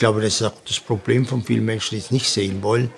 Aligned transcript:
glaube, 0.00 0.20
das 0.20 0.40
ist 0.40 0.42
auch 0.42 0.52
das 0.66 0.80
Problem 0.80 1.24
von 1.24 1.44
vielen 1.44 1.64
Menschen, 1.64 1.94
die 1.94 2.00
es 2.00 2.10
nicht 2.10 2.28
sehen 2.28 2.64
wollen, 2.64 2.90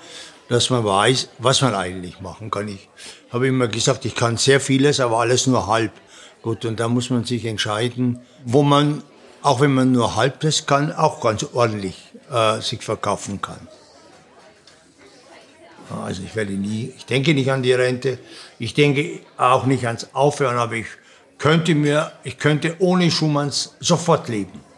dass 0.48 0.70
man 0.70 0.84
weiß, 0.84 1.28
was 1.38 1.60
man 1.60 1.74
eigentlich 1.74 2.20
machen 2.20 2.50
kann. 2.50 2.68
Ich 2.68 2.88
habe 3.30 3.48
immer 3.48 3.68
gesagt, 3.68 4.06
ich 4.06 4.14
kann 4.14 4.38
sehr 4.38 4.60
vieles, 4.60 5.00
aber 5.00 5.18
alles 5.18 5.46
nur 5.46 5.66
halb. 5.66 5.92
Gut, 6.40 6.64
und 6.64 6.80
da 6.80 6.88
muss 6.88 7.10
man 7.10 7.24
sich 7.24 7.44
entscheiden, 7.44 8.20
wo 8.44 8.62
man, 8.62 9.02
auch 9.42 9.60
wenn 9.60 9.74
man 9.74 9.92
nur 9.92 10.16
halb 10.16 10.40
das 10.40 10.66
kann, 10.66 10.92
auch 10.92 11.20
ganz 11.20 11.44
ordentlich 11.52 11.96
äh, 12.30 12.60
sich 12.60 12.82
verkaufen 12.82 13.42
kann. 13.42 13.68
Also 16.04 16.22
ich 16.22 16.34
werde 16.34 16.52
nie, 16.52 16.92
ich 16.96 17.04
denke 17.04 17.34
nicht 17.34 17.50
an 17.50 17.62
die 17.62 17.72
Rente, 17.72 18.18
ich 18.58 18.72
denke 18.72 19.20
auch 19.36 19.66
nicht 19.66 19.86
ans 19.86 20.08
Aufhören, 20.14 20.56
aber 20.56 20.74
ich 20.74 20.86
könnte 21.38 21.74
mir, 21.74 22.12
ich 22.24 22.38
könnte 22.38 22.76
ohne 22.78 23.10
Schumanns 23.10 23.74
sofort 23.80 24.28
leben. 24.28 24.71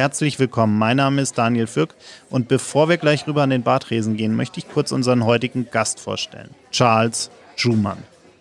Herzlich 0.00 0.38
willkommen, 0.38 0.78
mein 0.78 0.96
Name 0.96 1.20
ist 1.20 1.36
Daniel 1.36 1.66
Fürk 1.66 1.94
und 2.30 2.48
bevor 2.48 2.88
wir 2.88 2.96
gleich 2.96 3.26
rüber 3.26 3.42
an 3.42 3.50
den 3.50 3.62
Bartresen 3.62 4.16
gehen, 4.16 4.34
möchte 4.34 4.58
ich 4.58 4.66
kurz 4.66 4.92
unseren 4.92 5.26
heutigen 5.26 5.68
Gast 5.70 6.00
vorstellen. 6.00 6.54
Charles 6.70 7.30
Schumann. 7.54 7.98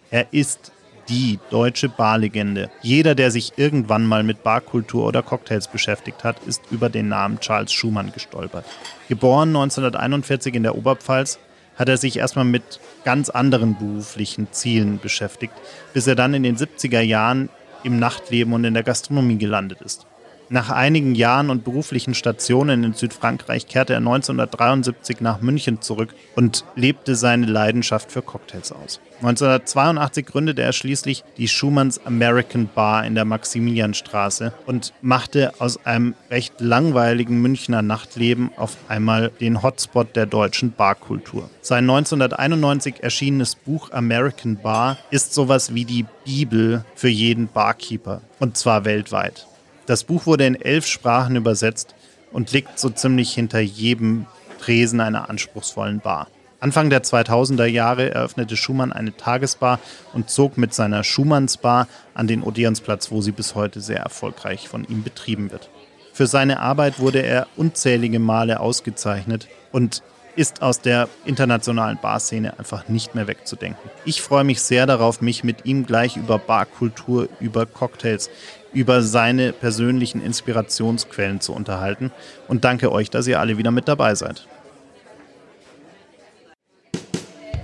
Er 0.09 0.27
ist 0.31 0.71
die 1.09 1.37
deutsche 1.49 1.89
Barlegende. 1.89 2.71
Jeder, 2.81 3.13
der 3.13 3.29
sich 3.29 3.57
irgendwann 3.57 4.05
mal 4.05 4.23
mit 4.23 4.41
Barkultur 4.41 5.05
oder 5.05 5.21
Cocktails 5.21 5.67
beschäftigt 5.67 6.23
hat, 6.23 6.41
ist 6.45 6.61
über 6.71 6.87
den 6.89 7.09
Namen 7.09 7.41
Charles 7.41 7.73
Schumann 7.73 8.13
gestolpert. 8.13 8.63
Geboren 9.09 9.49
1941 9.49 10.55
in 10.55 10.63
der 10.63 10.77
Oberpfalz, 10.77 11.39
hat 11.75 11.89
er 11.89 11.97
sich 11.97 12.19
erstmal 12.19 12.45
mit 12.45 12.79
ganz 13.03 13.29
anderen 13.29 13.77
beruflichen 13.77 14.47
Zielen 14.53 14.97
beschäftigt, 14.97 15.55
bis 15.93 16.07
er 16.07 16.15
dann 16.15 16.33
in 16.33 16.43
den 16.43 16.55
70er 16.55 17.01
Jahren 17.01 17.49
im 17.83 17.99
Nachtleben 17.99 18.53
und 18.53 18.63
in 18.63 18.75
der 18.75 18.83
Gastronomie 18.83 19.37
gelandet 19.37 19.81
ist. 19.81 20.05
Nach 20.51 20.71
einigen 20.71 21.13
Jahren 21.13 21.51
und 21.51 21.63
beruflichen 21.63 22.15
Stationen 22.15 22.83
in 22.83 22.93
Südfrankreich 22.93 23.67
kehrte 23.67 23.93
er 23.93 23.99
1973 23.99 25.21
nach 25.21 25.41
München 25.41 25.79
zurück 25.79 26.15
und 26.35 26.65
lebte 26.75 27.13
seine 27.15 27.45
Leidenschaft 27.45 28.11
für 28.11 28.23
Cocktails 28.23 28.71
aus. 28.71 28.99
1982 29.17 30.25
gründete 30.25 30.63
er 30.63 30.73
schließlich 30.73 31.23
die 31.37 31.47
Schumanns 31.47 32.03
American 32.03 32.67
Bar 32.73 33.05
in 33.05 33.13
der 33.13 33.25
Maximilianstraße 33.25 34.53
und 34.65 34.93
machte 35.01 35.53
aus 35.59 35.85
einem 35.85 36.15
recht 36.31 36.59
langweiligen 36.61 37.41
Münchner 37.41 37.83
Nachtleben 37.83 38.49
auf 38.55 38.77
einmal 38.87 39.29
den 39.39 39.61
Hotspot 39.61 40.15
der 40.15 40.25
deutschen 40.25 40.71
Barkultur. 40.71 41.49
Sein 41.61 41.87
1991 41.87 43.03
erschienenes 43.03 43.53
Buch 43.53 43.91
American 43.91 44.57
Bar 44.57 44.97
ist 45.11 45.35
sowas 45.35 45.75
wie 45.75 45.85
die 45.85 46.05
Bibel 46.25 46.85
für 46.95 47.09
jeden 47.09 47.49
Barkeeper 47.49 48.21
und 48.39 48.57
zwar 48.57 48.85
weltweit. 48.85 49.45
Das 49.89 50.03
Buch 50.03 50.27
wurde 50.27 50.45
in 50.45 50.53
elf 50.53 50.85
Sprachen 50.85 51.35
übersetzt 51.35 51.95
und 52.31 52.51
liegt 52.51 52.77
so 52.77 52.91
ziemlich 52.91 53.33
hinter 53.33 53.59
jedem 53.59 54.27
Tresen 54.59 55.01
einer 55.01 55.31
anspruchsvollen 55.31 55.99
Bar. 55.99 56.27
Anfang 56.59 56.91
der 56.91 57.01
2000er 57.01 57.65
Jahre 57.65 58.13
eröffnete 58.13 58.55
Schumann 58.55 58.93
eine 58.93 59.17
Tagesbar 59.17 59.79
und 60.13 60.29
zog 60.29 60.59
mit 60.59 60.75
seiner 60.75 61.03
Schumannsbar 61.03 61.87
an 62.13 62.27
den 62.27 62.43
Odeonsplatz, 62.43 63.09
wo 63.09 63.21
sie 63.21 63.31
bis 63.31 63.55
heute 63.55 63.81
sehr 63.81 63.97
erfolgreich 63.97 64.67
von 64.67 64.85
ihm 64.85 65.01
betrieben 65.01 65.51
wird. 65.51 65.71
Für 66.13 66.27
seine 66.27 66.59
Arbeit 66.59 66.99
wurde 66.99 67.23
er 67.23 67.47
unzählige 67.55 68.19
Male 68.19 68.59
ausgezeichnet 68.59 69.47
und 69.71 70.03
ist 70.35 70.61
aus 70.61 70.79
der 70.79 71.09
internationalen 71.25 71.97
Barszene 72.01 72.57
einfach 72.57 72.87
nicht 72.87 73.15
mehr 73.15 73.27
wegzudenken. 73.27 73.89
Ich 74.05 74.21
freue 74.21 74.43
mich 74.43 74.61
sehr 74.61 74.85
darauf, 74.85 75.19
mich 75.19 75.43
mit 75.43 75.65
ihm 75.65 75.85
gleich 75.85 76.15
über 76.15 76.37
Barkultur, 76.37 77.27
über 77.39 77.65
Cocktails, 77.65 78.29
über 78.73 79.01
seine 79.01 79.53
persönlichen 79.53 80.21
Inspirationsquellen 80.21 81.41
zu 81.41 81.53
unterhalten 81.53 82.11
und 82.47 82.63
danke 82.63 82.91
euch, 82.91 83.09
dass 83.09 83.27
ihr 83.27 83.39
alle 83.39 83.57
wieder 83.57 83.71
mit 83.71 83.87
dabei 83.87 84.15
seid. 84.15 84.47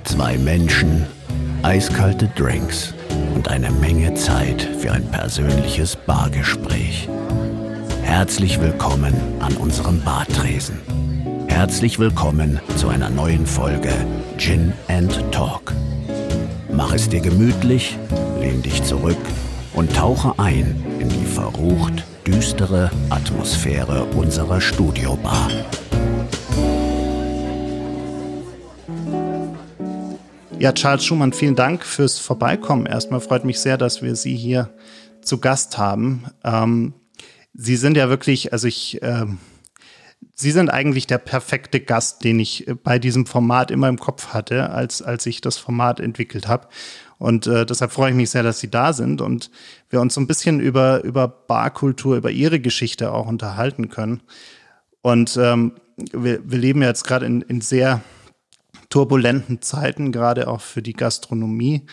Zwei 0.04 0.38
Menschen, 0.38 1.06
eiskalte 1.62 2.28
Drinks 2.36 2.94
und 3.36 3.48
eine 3.50 3.72
Menge 3.72 4.14
Zeit 4.14 4.62
für 4.80 4.92
ein 4.92 5.10
persönliches 5.12 5.96
Bargespräch. 5.96 7.10
Herzlich 8.04 8.62
willkommen 8.62 9.14
an 9.40 9.58
unserem 9.58 10.02
Bartresen. 10.02 10.80
Herzlich 11.48 12.00
willkommen 12.00 12.60
zu 12.78 12.90
einer 12.90 13.10
neuen 13.10 13.46
Folge 13.46 13.94
Gin 14.38 14.74
and 14.88 15.20
Talk. 15.32 15.74
Mach 16.72 16.94
es 16.94 17.10
dir 17.10 17.22
gemütlich, 17.22 17.98
lehn 18.40 18.62
dich 18.62 18.84
zurück 18.84 19.18
und 19.76 19.94
tauche 19.94 20.34
ein 20.40 20.84
in 21.00 21.10
die 21.10 21.26
verrucht 21.26 22.04
düstere 22.26 22.90
Atmosphäre 23.10 24.06
unserer 24.16 24.60
Studiobar. 24.60 25.52
Ja, 30.58 30.72
Charles 30.72 31.06
Schumann, 31.06 31.34
vielen 31.34 31.56
Dank 31.56 31.86
fürs 31.86 32.18
Vorbeikommen. 32.18 32.86
Erstmal 32.86 33.20
freut 33.20 33.46
mich 33.46 33.60
sehr, 33.60 33.78
dass 33.78 34.02
wir 34.02 34.16
Sie 34.16 34.36
hier 34.36 34.70
zu 35.22 35.40
Gast 35.40 35.78
haben. 35.78 36.26
Ähm, 36.44 36.94
Sie 37.54 37.76
sind 37.76 37.98
ja 37.98 38.10
wirklich, 38.10 38.54
also 38.54 38.68
ich, 38.68 39.02
äh, 39.04 39.26
Sie 40.38 40.52
sind 40.52 40.70
eigentlich 40.70 41.08
der 41.08 41.18
perfekte 41.18 41.80
Gast, 41.80 42.24
den 42.24 42.40
ich 42.40 42.66
bei 42.84 43.00
diesem 43.00 43.26
Format 43.26 43.72
immer 43.72 43.88
im 43.88 43.98
Kopf 43.98 44.34
hatte, 44.34 44.70
als, 44.70 45.02
als 45.02 45.26
ich 45.26 45.40
das 45.40 45.58
Format 45.58 46.00
entwickelt 46.00 46.48
habe. 46.48 46.68
Und 47.18 47.48
äh, 47.48 47.66
deshalb 47.66 47.92
freue 47.92 48.10
ich 48.10 48.16
mich 48.16 48.30
sehr, 48.30 48.44
dass 48.44 48.60
Sie 48.60 48.70
da 48.70 48.92
sind 48.92 49.22
und 49.22 49.50
wir 49.90 50.02
uns 50.02 50.14
so 50.14 50.22
ein 50.22 50.28
bisschen 50.28 50.60
über, 50.60 51.04
über 51.04 51.28
Barkultur, 51.28 52.18
über 52.18 52.32
Ihre 52.32 52.60
Geschichte 52.60 53.14
auch 53.14 53.28
unterhalten 53.28 53.90
können. 53.90 54.22
Und 55.02 55.38
ähm, 55.38 55.74
wir, 56.12 56.42
wir 56.50 56.58
leben 56.58 56.82
ja 56.82 56.90
jetzt 56.90 57.06
gerade 57.06 57.26
in, 57.26 57.42
in 57.42 57.62
sehr 57.62 58.02
turbulenten 58.90 59.62
Zeiten, 59.62 60.12
gerade 60.12 60.48
auch 60.48 60.62
für 60.62 60.82
die 60.82 60.94
Gastronomie. 60.94 61.86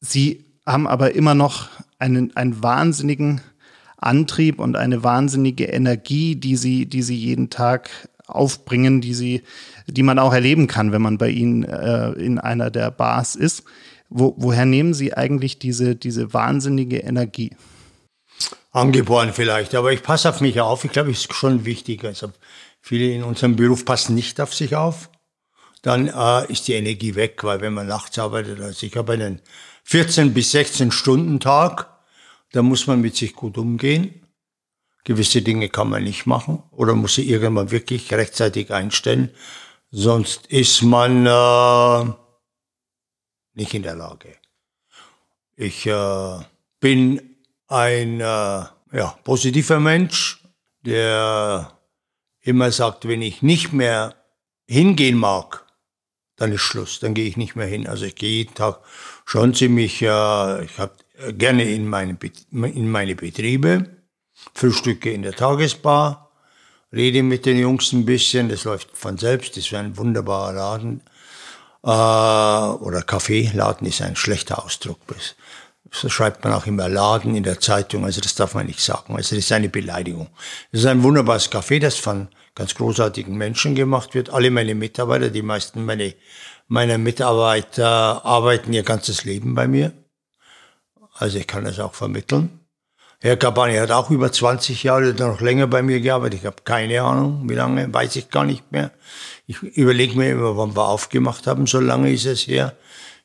Sie 0.00 0.44
haben 0.64 0.86
aber 0.86 1.14
immer 1.14 1.34
noch 1.34 1.68
einen, 1.98 2.36
einen 2.36 2.62
wahnsinnigen 2.62 3.40
Antrieb 3.98 4.58
und 4.58 4.76
eine 4.76 5.02
wahnsinnige 5.02 5.64
Energie, 5.64 6.36
die 6.36 6.56
sie, 6.56 6.86
die 6.86 7.02
sie 7.02 7.16
jeden 7.16 7.50
Tag 7.50 7.90
aufbringen, 8.26 9.00
die 9.00 9.14
sie, 9.14 9.42
die 9.86 10.02
man 10.02 10.18
auch 10.18 10.32
erleben 10.32 10.66
kann, 10.66 10.92
wenn 10.92 11.02
man 11.02 11.18
bei 11.18 11.30
ihnen 11.30 11.64
äh, 11.64 12.10
in 12.12 12.38
einer 12.38 12.70
der 12.70 12.90
Bars 12.90 13.34
ist. 13.34 13.64
Wo, 14.10 14.34
woher 14.38 14.64
nehmen 14.64 14.94
Sie 14.94 15.14
eigentlich 15.14 15.58
diese, 15.58 15.94
diese 15.94 16.32
wahnsinnige 16.32 16.98
Energie? 16.98 17.54
Angeboren 18.70 19.32
vielleicht, 19.32 19.74
aber 19.74 19.92
ich 19.92 20.02
passe 20.02 20.28
auf 20.28 20.40
mich 20.40 20.60
auf. 20.60 20.84
Ich 20.84 20.92
glaube, 20.92 21.10
es 21.10 21.20
ist 21.20 21.34
schon 21.34 21.64
wichtig. 21.64 22.04
Also 22.04 22.30
viele 22.80 23.12
in 23.12 23.22
unserem 23.22 23.56
Beruf 23.56 23.84
passen 23.84 24.14
nicht 24.14 24.40
auf 24.40 24.54
sich 24.54 24.76
auf. 24.76 25.10
Dann 25.82 26.08
äh, 26.08 26.50
ist 26.50 26.68
die 26.68 26.74
Energie 26.74 27.14
weg, 27.14 27.44
weil 27.44 27.60
wenn 27.60 27.72
man 27.72 27.86
nachts 27.86 28.18
arbeitet, 28.18 28.60
also 28.60 28.86
ich 28.86 28.96
habe 28.96 29.12
einen 29.12 29.40
14 29.84 30.34
bis 30.34 30.52
16 30.52 30.90
Stunden 30.90 31.40
Tag, 31.40 31.97
da 32.52 32.62
muss 32.62 32.86
man 32.86 33.00
mit 33.00 33.16
sich 33.16 33.34
gut 33.34 33.58
umgehen. 33.58 34.26
Gewisse 35.04 35.42
Dinge 35.42 35.68
kann 35.68 35.90
man 35.90 36.04
nicht 36.04 36.26
machen 36.26 36.62
oder 36.70 36.94
muss 36.94 37.14
sie 37.14 37.28
irgendwann 37.30 37.70
wirklich 37.70 38.12
rechtzeitig 38.12 38.72
einstellen. 38.72 39.30
Sonst 39.90 40.46
ist 40.48 40.82
man 40.82 41.26
äh, 41.26 42.12
nicht 43.54 43.74
in 43.74 43.82
der 43.82 43.96
Lage. 43.96 44.36
Ich 45.56 45.86
äh, 45.86 46.38
bin 46.80 47.36
ein 47.68 48.20
äh, 48.20 48.24
ja, 48.24 49.18
positiver 49.24 49.80
Mensch, 49.80 50.42
der 50.82 51.78
immer 52.40 52.70
sagt, 52.70 53.08
wenn 53.08 53.22
ich 53.22 53.42
nicht 53.42 53.72
mehr 53.72 54.14
hingehen 54.66 55.16
mag, 55.16 55.66
dann 56.36 56.52
ist 56.52 56.60
Schluss, 56.60 57.00
dann 57.00 57.14
gehe 57.14 57.26
ich 57.26 57.36
nicht 57.36 57.56
mehr 57.56 57.66
hin. 57.66 57.86
Also 57.86 58.04
ich 58.04 58.14
gehe 58.14 58.30
jeden 58.30 58.54
Tag 58.54 58.80
schon 59.24 59.54
ziemlich, 59.54 60.00
äh, 60.02 60.64
ich 60.64 60.78
habe 60.78 60.92
gerne 61.36 61.64
in 61.64 61.88
meine, 61.88 62.16
in 62.50 62.90
meine 62.90 63.14
Betriebe, 63.14 63.86
frühstücke 64.54 65.10
in 65.10 65.22
der 65.22 65.32
Tagesbar, 65.32 66.30
rede 66.92 67.22
mit 67.22 67.46
den 67.46 67.58
Jungs 67.58 67.92
ein 67.92 68.04
bisschen, 68.04 68.48
das 68.48 68.64
läuft 68.64 68.96
von 68.96 69.18
selbst, 69.18 69.56
das 69.56 69.66
ist 69.66 69.74
ein 69.74 69.96
wunderbarer 69.96 70.52
Laden 70.52 71.02
äh, 71.82 71.88
oder 71.88 73.02
Kaffeeladen 73.02 73.86
ist 73.86 74.02
ein 74.02 74.16
schlechter 74.16 74.64
Ausdruck. 74.64 74.98
So 75.90 76.08
schreibt 76.08 76.44
man 76.44 76.52
auch 76.52 76.66
immer 76.66 76.88
Laden 76.88 77.34
in 77.34 77.42
der 77.42 77.60
Zeitung, 77.60 78.04
also 78.04 78.20
das 78.20 78.34
darf 78.34 78.54
man 78.54 78.66
nicht 78.66 78.80
sagen. 78.80 79.16
Also 79.16 79.34
das 79.34 79.44
ist 79.44 79.52
eine 79.52 79.68
Beleidigung. 79.68 80.28
Es 80.70 80.80
ist 80.80 80.86
ein 80.86 81.02
wunderbares 81.02 81.50
Café, 81.50 81.80
das 81.80 81.96
von 81.96 82.28
ganz 82.54 82.74
großartigen 82.74 83.34
Menschen 83.36 83.74
gemacht 83.74 84.14
wird. 84.14 84.30
Alle 84.30 84.50
meine 84.50 84.74
Mitarbeiter, 84.74 85.30
die 85.30 85.42
meisten 85.42 85.84
meine, 85.84 86.14
meiner 86.66 86.98
Mitarbeiter 86.98 88.24
arbeiten 88.24 88.72
ihr 88.72 88.82
ganzes 88.82 89.24
Leben 89.24 89.54
bei 89.54 89.66
mir. 89.66 89.92
Also 91.18 91.38
ich 91.38 91.46
kann 91.46 91.64
das 91.64 91.78
auch 91.80 91.94
vermitteln. 91.94 92.60
Herr 93.20 93.36
Cabani 93.36 93.74
hat 93.74 93.90
auch 93.90 94.10
über 94.10 94.30
20 94.30 94.84
Jahre 94.84 95.10
oder 95.10 95.28
noch 95.28 95.40
länger 95.40 95.66
bei 95.66 95.82
mir 95.82 96.00
gearbeitet. 96.00 96.40
Ich 96.40 96.46
habe 96.46 96.62
keine 96.64 97.02
Ahnung, 97.02 97.48
wie 97.48 97.54
lange, 97.54 97.92
weiß 97.92 98.14
ich 98.14 98.30
gar 98.30 98.44
nicht 98.44 98.70
mehr. 98.70 98.92
Ich 99.46 99.60
überlege 99.60 100.16
mir 100.16 100.30
immer, 100.30 100.56
wann 100.56 100.76
wir 100.76 100.86
aufgemacht 100.86 101.48
haben, 101.48 101.66
so 101.66 101.80
lange 101.80 102.12
ist 102.12 102.26
es 102.26 102.46
her. 102.46 102.76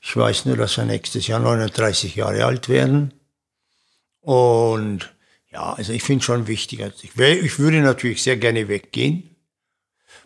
Ich 0.01 0.17
weiß 0.17 0.45
nur, 0.45 0.57
dass 0.57 0.77
wir 0.77 0.85
nächstes 0.85 1.27
Jahr 1.27 1.39
39 1.39 2.15
Jahre 2.15 2.45
alt 2.45 2.69
werden. 2.69 3.13
Und 4.21 5.13
Ja, 5.53 5.73
also 5.73 5.93
ich 5.93 6.01
finde 6.03 6.23
schon 6.25 6.47
wichtig. 6.47 6.83
Also 6.83 6.97
ich, 7.03 7.15
wär, 7.17 7.41
ich 7.41 7.59
würde 7.59 7.81
natürlich 7.81 8.23
sehr 8.23 8.37
gerne 8.37 8.67
weggehen. 8.67 9.35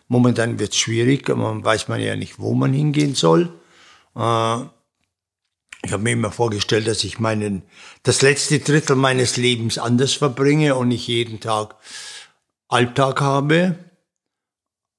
Momentan 0.08 0.58
wird 0.58 0.72
es 0.72 0.78
schwierig, 0.78 1.28
man 1.28 1.62
weiß 1.62 1.88
man 1.88 2.00
ja 2.00 2.16
nicht, 2.16 2.38
wo 2.38 2.54
man 2.54 2.72
hingehen 2.72 3.14
soll. 3.14 3.52
Äh, 4.16 4.60
ich 5.82 5.92
habe 5.92 6.02
mir 6.02 6.12
immer 6.12 6.32
vorgestellt, 6.32 6.86
dass 6.88 7.04
ich 7.04 7.18
meinen, 7.18 7.62
das 8.02 8.22
letzte 8.22 8.58
Drittel 8.58 8.96
meines 8.96 9.36
Lebens 9.36 9.78
anders 9.78 10.14
verbringe 10.14 10.74
und 10.74 10.88
nicht 10.88 11.06
jeden 11.06 11.40
Tag 11.40 11.76
Alltag 12.68 13.20
habe. 13.20 13.78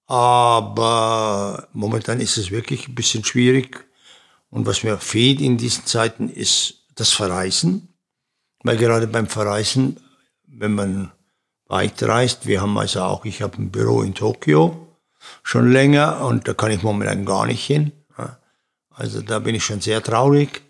Aber 0.07 1.67
momentan 1.73 2.19
ist 2.19 2.37
es 2.37 2.49
wirklich 2.49 2.87
ein 2.87 2.95
bisschen 2.95 3.23
schwierig. 3.23 3.85
Und 4.49 4.65
was 4.65 4.83
mir 4.83 4.97
fehlt 4.97 5.41
in 5.41 5.57
diesen 5.57 5.85
Zeiten 5.85 6.29
ist 6.29 6.85
das 6.95 7.11
Verreisen. 7.11 7.89
Weil 8.63 8.77
gerade 8.77 9.07
beim 9.07 9.27
Verreisen, 9.27 9.99
wenn 10.47 10.73
man 10.73 11.11
weit 11.67 12.01
reist, 12.01 12.47
wir 12.47 12.61
haben 12.61 12.77
also 12.77 13.01
auch, 13.01 13.25
ich 13.25 13.41
habe 13.41 13.61
ein 13.61 13.69
Büro 13.69 14.01
in 14.01 14.15
Tokio 14.15 14.87
schon 15.43 15.71
länger 15.71 16.21
und 16.25 16.47
da 16.47 16.53
kann 16.53 16.71
ich 16.71 16.81
momentan 16.81 17.25
gar 17.25 17.45
nicht 17.45 17.63
hin. 17.63 17.91
Also 18.89 19.21
da 19.21 19.39
bin 19.39 19.55
ich 19.55 19.63
schon 19.63 19.79
sehr 19.79 20.01
traurig. 20.03 20.61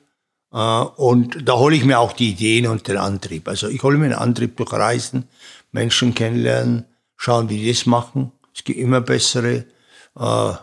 Äh, 0.51 0.57
und 0.57 1.47
da 1.47 1.57
hole 1.57 1.75
ich 1.75 1.85
mir 1.85 1.99
auch 1.99 2.13
die 2.13 2.31
Ideen 2.31 2.67
und 2.67 2.87
den 2.87 2.97
Antrieb. 2.97 3.47
Also 3.47 3.67
ich 3.67 3.81
hole 3.83 3.97
mir 3.97 4.09
den 4.09 4.17
Antrieb 4.17 4.57
durch 4.57 4.71
Reisen, 4.73 5.27
Menschen 5.71 6.15
kennenlernen, 6.15 6.85
schauen, 7.15 7.49
wie 7.49 7.57
die 7.57 7.71
das 7.71 7.85
machen. 7.85 8.31
Es 8.53 8.63
gibt 8.63 8.79
immer 8.79 9.01
bessere, 9.01 9.65
äh, 10.17 10.53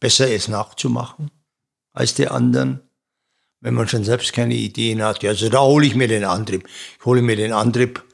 besser 0.00 0.30
es 0.30 0.48
nachzumachen 0.48 1.30
als 1.92 2.14
die 2.14 2.28
anderen. 2.28 2.80
Wenn 3.60 3.74
man 3.74 3.88
schon 3.88 4.04
selbst 4.04 4.32
keine 4.32 4.54
Ideen 4.54 5.02
hat. 5.02 5.24
Also 5.24 5.48
da 5.48 5.60
hole 5.60 5.86
ich 5.86 5.94
mir 5.94 6.08
den 6.08 6.24
Antrieb. 6.24 6.68
Ich 6.98 7.04
hole 7.06 7.22
mir 7.22 7.36
den 7.36 7.52
Antrieb, 7.52 8.04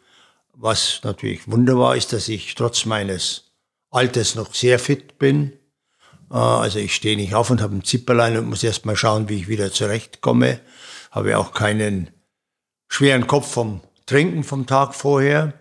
was 0.55 1.01
natürlich 1.03 1.51
wunderbar 1.51 1.97
ist, 1.97 2.13
dass 2.13 2.29
ich 2.29 2.55
trotz 2.55 2.85
meines 2.85 3.53
Alters 3.91 4.37
noch 4.37 4.55
sehr 4.55 4.79
fit 4.79 5.19
bin. 5.19 5.53
Äh, 6.31 6.37
also 6.37 6.79
ich 6.79 6.95
stehe 6.95 7.17
nicht 7.17 7.35
auf 7.35 7.51
und 7.51 7.61
habe 7.61 7.75
ein 7.75 7.85
Zipperlein 7.85 8.39
und 8.39 8.47
muss 8.47 8.63
erst 8.63 8.87
mal 8.87 8.97
schauen, 8.97 9.29
wie 9.29 9.37
ich 9.37 9.49
wieder 9.49 9.73
zurechtkomme 9.73 10.61
habe 11.13 11.39
auch 11.39 11.53
keinen 11.53 12.11
schweren 12.89 13.27
Kopf 13.27 13.53
vom 13.53 13.81
Trinken 14.07 14.43
vom 14.43 14.67
Tag 14.67 14.95
vorher. 14.95 15.53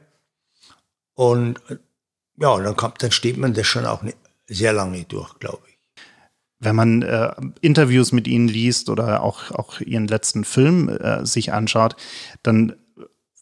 Und 1.14 1.60
ja, 2.38 2.60
dann, 2.60 2.76
kommt, 2.76 3.04
dann 3.04 3.12
steht 3.12 3.38
man 3.38 3.54
das 3.54 3.68
schon 3.68 3.86
auch 3.86 4.04
sehr 4.48 4.74
lange 4.74 5.04
durch, 5.04 5.38
glaube 5.40 5.62
ich. 5.68 5.78
Wenn 6.60 6.76
man 6.76 7.02
äh, 7.02 7.34
Interviews 7.62 8.12
mit 8.12 8.28
Ihnen 8.28 8.48
liest 8.48 8.90
oder 8.90 9.24
auch, 9.24 9.52
auch 9.52 9.80
Ihren 9.82 10.08
letzten 10.08 10.44
Film 10.44 10.90
äh, 10.90 11.26
sich 11.26 11.54
anschaut, 11.54 11.96
dann 12.44 12.76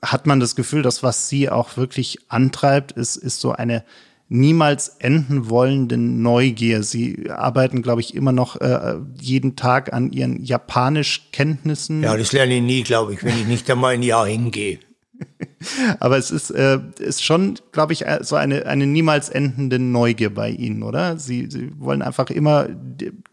hat 0.02 0.26
man 0.26 0.40
das 0.40 0.56
Gefühl, 0.56 0.82
dass 0.82 1.04
was 1.04 1.28
Sie 1.28 1.50
auch 1.50 1.78
wirklich 1.78 2.20
antreibt, 2.30 2.94
ist, 2.94 3.18
ist 3.18 3.42
so 3.42 3.52
eine 3.52 3.84
niemals 4.30 4.90
enden 5.00 5.50
wollenden 5.50 6.22
Neugier. 6.22 6.84
Sie 6.84 7.30
arbeiten, 7.30 7.82
glaube 7.82 8.02
ich, 8.02 8.16
immer 8.16 8.32
noch 8.32 8.56
äh, 8.62 8.98
jeden 9.20 9.56
Tag 9.56 9.92
an 9.92 10.12
ihren 10.12 10.44
Japanischkenntnissen. 10.44 12.04
Ja, 12.04 12.16
das 12.16 12.32
lerne 12.32 12.56
ich 12.56 12.64
nie, 12.64 12.84
glaube 12.84 13.14
ich, 13.14 13.24
wenn 13.24 13.38
ich 13.38 13.48
nicht 13.48 13.70
einmal 13.70 13.96
ein 13.96 14.04
Jahr 14.04 14.28
hingehe. 14.28 14.80
Aber 16.00 16.18
es 16.18 16.32
ist, 16.32 16.52
äh, 16.52 16.80
ist 17.00 17.26
schon, 17.26 17.60
glaube 17.72 17.94
ich, 17.94 18.06
äh, 18.06 18.20
so 18.22 18.36
eine, 18.36 18.68
eine 18.68 18.86
niemals 18.86 19.30
endende 19.30 19.80
Neugier 19.80 20.34
bei 20.34 20.52
Ihnen, 20.52 20.84
oder? 20.84 21.18
Sie, 21.18 21.48
Sie 21.50 21.72
wollen 21.78 22.02
einfach 22.02 22.30
immer 22.30 22.70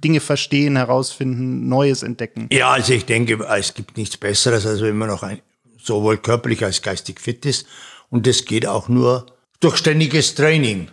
Dinge 0.02 0.20
verstehen, 0.20 0.76
herausfinden, 0.76 1.68
Neues 1.68 2.02
entdecken. 2.02 2.48
Ja, 2.50 2.70
also 2.72 2.94
ich 2.94 3.04
denke, 3.04 3.38
es 3.56 3.74
gibt 3.74 3.96
nichts 3.96 4.16
Besseres, 4.16 4.66
als 4.66 4.80
wenn 4.80 4.96
man 4.96 5.08
noch 5.08 5.22
ein, 5.22 5.40
sowohl 5.78 6.16
körperlich 6.16 6.64
als 6.64 6.82
geistig 6.82 7.20
fit 7.20 7.44
ist. 7.46 7.66
Und 8.10 8.26
das 8.26 8.44
geht 8.44 8.66
auch 8.66 8.88
nur 8.88 9.26
durch 9.60 9.76
ständiges 9.76 10.34
Training. 10.34 10.88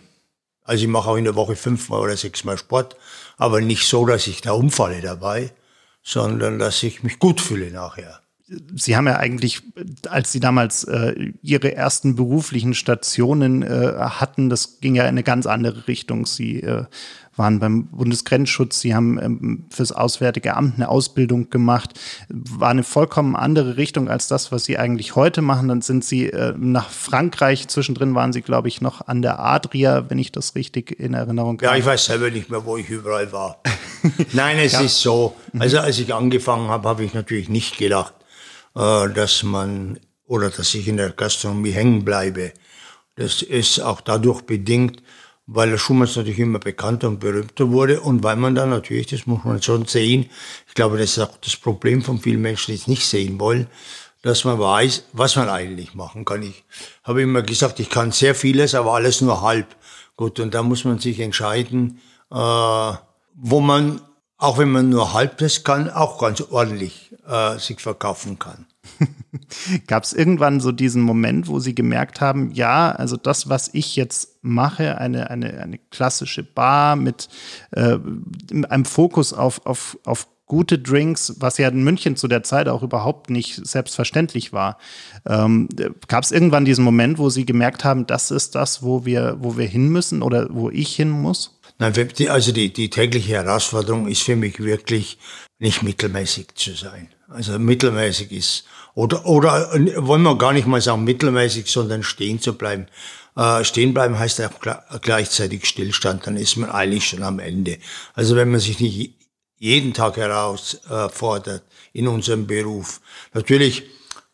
Also 0.62 0.84
ich 0.84 0.88
mache 0.88 1.10
auch 1.10 1.16
in 1.16 1.24
der 1.24 1.34
Woche 1.34 1.56
fünfmal 1.56 2.00
oder 2.00 2.16
sechsmal 2.16 2.56
Sport, 2.56 2.96
aber 3.36 3.60
nicht 3.60 3.86
so, 3.86 4.06
dass 4.06 4.26
ich 4.26 4.40
da 4.40 4.52
umfalle 4.52 5.00
dabei, 5.00 5.52
sondern 6.02 6.58
dass 6.58 6.82
ich 6.82 7.02
mich 7.02 7.18
gut 7.18 7.40
fühle 7.40 7.70
nachher. 7.70 8.20
Sie 8.74 8.94
haben 8.94 9.06
ja 9.06 9.16
eigentlich, 9.16 9.62
als 10.08 10.30
Sie 10.32 10.40
damals 10.40 10.84
äh, 10.84 11.32
Ihre 11.42 11.74
ersten 11.74 12.14
beruflichen 12.14 12.74
Stationen 12.74 13.62
äh, 13.62 13.94
hatten, 13.98 14.50
das 14.50 14.80
ging 14.80 14.94
ja 14.94 15.04
in 15.04 15.10
eine 15.10 15.22
ganz 15.22 15.46
andere 15.46 15.88
Richtung. 15.88 16.26
Sie 16.26 16.60
äh, 16.60 16.84
waren 17.36 17.58
beim 17.58 17.86
Bundesgrenzschutz, 17.86 18.80
sie 18.80 18.94
haben 18.94 19.18
ähm, 19.20 19.64
fürs 19.70 19.92
Auswärtige 19.92 20.56
Amt 20.56 20.76
eine 20.76 20.88
Ausbildung 20.88 21.50
gemacht, 21.50 21.98
war 22.28 22.68
eine 22.68 22.84
vollkommen 22.84 23.36
andere 23.36 23.76
Richtung 23.76 24.08
als 24.08 24.28
das, 24.28 24.52
was 24.52 24.64
sie 24.64 24.78
eigentlich 24.78 25.16
heute 25.16 25.42
machen. 25.42 25.68
Dann 25.68 25.82
sind 25.82 26.04
sie 26.04 26.30
äh, 26.30 26.54
nach 26.56 26.90
Frankreich, 26.90 27.68
zwischendrin 27.68 28.14
waren 28.14 28.32
sie, 28.32 28.42
glaube 28.42 28.68
ich, 28.68 28.80
noch 28.80 29.06
an 29.06 29.22
der 29.22 29.40
Adria, 29.40 30.08
wenn 30.08 30.18
ich 30.18 30.32
das 30.32 30.54
richtig 30.54 30.98
in 30.98 31.14
Erinnerung 31.14 31.58
habe. 31.58 31.64
Ja, 31.66 31.76
ich 31.76 31.84
weiß 31.84 32.04
selber 32.06 32.30
nicht 32.30 32.50
mehr, 32.50 32.64
wo 32.64 32.76
ich 32.76 32.88
überall 32.88 33.32
war. 33.32 33.60
Nein, 34.32 34.58
es 34.58 34.72
ja. 34.72 34.80
ist 34.80 35.00
so. 35.00 35.36
Also 35.58 35.78
als 35.78 35.98
ich 35.98 36.14
angefangen 36.14 36.68
habe, 36.68 36.88
habe 36.88 37.04
ich 37.04 37.14
natürlich 37.14 37.48
nicht 37.48 37.78
gedacht, 37.78 38.14
äh, 38.74 39.08
dass 39.08 39.42
man 39.42 39.98
oder 40.26 40.50
dass 40.50 40.74
ich 40.74 40.88
in 40.88 40.96
der 40.96 41.10
Gastronomie 41.10 41.72
hängen 41.72 42.04
bleibe. 42.04 42.52
Das 43.16 43.42
ist 43.42 43.80
auch 43.80 44.00
dadurch 44.00 44.42
bedingt, 44.42 45.02
weil 45.46 45.70
der 45.70 45.78
Schumann 45.78 46.08
natürlich 46.14 46.38
immer 46.38 46.58
bekannter 46.58 47.08
und 47.08 47.20
berühmter 47.20 47.70
wurde 47.70 48.00
und 48.00 48.22
weil 48.22 48.36
man 48.36 48.54
dann 48.54 48.70
natürlich, 48.70 49.08
das 49.08 49.26
muss 49.26 49.44
man 49.44 49.62
schon 49.62 49.86
sehen, 49.86 50.30
ich 50.66 50.74
glaube, 50.74 50.98
das 50.98 51.10
ist 51.10 51.18
auch 51.18 51.36
das 51.38 51.56
Problem 51.56 52.02
von 52.02 52.18
vielen 52.18 52.40
Menschen, 52.40 52.72
die 52.72 52.80
es 52.80 52.86
nicht 52.86 53.06
sehen 53.06 53.38
wollen, 53.38 53.66
dass 54.22 54.44
man 54.44 54.58
weiß, 54.58 55.04
was 55.12 55.36
man 55.36 55.50
eigentlich 55.50 55.94
machen 55.94 56.24
kann. 56.24 56.42
Ich 56.42 56.64
habe 57.02 57.20
immer 57.22 57.42
gesagt, 57.42 57.78
ich 57.78 57.90
kann 57.90 58.10
sehr 58.10 58.34
vieles, 58.34 58.74
aber 58.74 58.94
alles 58.94 59.20
nur 59.20 59.42
halb. 59.42 59.76
Gut, 60.16 60.40
und 60.40 60.54
da 60.54 60.62
muss 60.62 60.84
man 60.84 60.98
sich 60.98 61.20
entscheiden, 61.20 62.00
äh, 62.30 62.34
wo 62.36 63.60
man, 63.60 64.00
auch 64.38 64.56
wenn 64.56 64.70
man 64.70 64.88
nur 64.88 65.12
halb 65.12 65.38
das 65.38 65.62
kann, 65.62 65.90
auch 65.90 66.18
ganz 66.18 66.40
ordentlich 66.40 67.14
äh, 67.26 67.58
sich 67.58 67.80
verkaufen 67.80 68.38
kann. 68.38 68.66
Gab 69.86 70.04
es 70.04 70.12
irgendwann 70.12 70.60
so 70.60 70.72
diesen 70.72 71.02
Moment, 71.02 71.48
wo 71.48 71.58
Sie 71.58 71.74
gemerkt 71.74 72.20
haben, 72.20 72.50
ja, 72.52 72.92
also 72.92 73.16
das, 73.16 73.48
was 73.48 73.70
ich 73.72 73.96
jetzt 73.96 74.38
mache, 74.42 74.98
eine, 74.98 75.30
eine, 75.30 75.60
eine 75.60 75.78
klassische 75.90 76.42
Bar 76.42 76.96
mit 76.96 77.28
äh, 77.72 77.98
einem 78.68 78.84
Fokus 78.84 79.32
auf, 79.32 79.64
auf, 79.66 79.98
auf 80.04 80.28
gute 80.46 80.78
Drinks, 80.78 81.34
was 81.38 81.58
ja 81.58 81.68
in 81.68 81.82
München 81.82 82.16
zu 82.16 82.28
der 82.28 82.42
Zeit 82.42 82.68
auch 82.68 82.82
überhaupt 82.82 83.30
nicht 83.30 83.66
selbstverständlich 83.66 84.52
war. 84.52 84.78
Ähm, 85.26 85.68
Gab 86.06 86.24
es 86.24 86.32
irgendwann 86.32 86.64
diesen 86.64 86.84
Moment, 86.84 87.18
wo 87.18 87.30
Sie 87.30 87.46
gemerkt 87.46 87.84
haben, 87.84 88.06
das 88.06 88.30
ist 88.30 88.54
das, 88.54 88.82
wo 88.82 89.04
wir, 89.04 89.36
wo 89.40 89.56
wir 89.56 89.66
hin 89.66 89.88
müssen 89.88 90.22
oder 90.22 90.48
wo 90.50 90.70
ich 90.70 90.94
hin 90.94 91.10
muss? 91.10 91.58
Nein, 91.78 91.92
also 92.28 92.52
die, 92.52 92.72
die 92.72 92.90
tägliche 92.90 93.32
Herausforderung 93.32 94.06
ist 94.06 94.22
für 94.22 94.36
mich 94.36 94.60
wirklich 94.60 95.18
nicht 95.58 95.82
mittelmäßig 95.82 96.54
zu 96.54 96.74
sein. 96.74 97.08
Also 97.28 97.58
mittelmäßig 97.58 98.32
ist, 98.32 98.64
oder, 98.94 99.26
oder 99.26 99.72
wollen 100.06 100.22
wir 100.22 100.38
gar 100.38 100.52
nicht 100.52 100.66
mal 100.66 100.80
sagen 100.80 101.04
mittelmäßig, 101.04 101.70
sondern 101.70 102.02
stehen 102.02 102.40
zu 102.40 102.54
bleiben. 102.54 102.86
Äh, 103.36 103.64
stehen 103.64 103.92
bleiben 103.92 104.18
heißt 104.18 104.40
auch 104.42 105.00
gleichzeitig 105.00 105.66
Stillstand, 105.66 106.26
dann 106.26 106.36
ist 106.36 106.56
man 106.56 106.70
eigentlich 106.70 107.08
schon 107.08 107.22
am 107.22 107.40
Ende. 107.40 107.78
Also 108.14 108.36
wenn 108.36 108.50
man 108.50 108.60
sich 108.60 108.78
nicht 108.78 109.18
jeden 109.58 109.94
Tag 109.94 110.16
herausfordert 110.16 111.62
äh, 111.62 111.98
in 111.98 112.08
unserem 112.08 112.46
Beruf. 112.46 113.00
Natürlich 113.32 113.84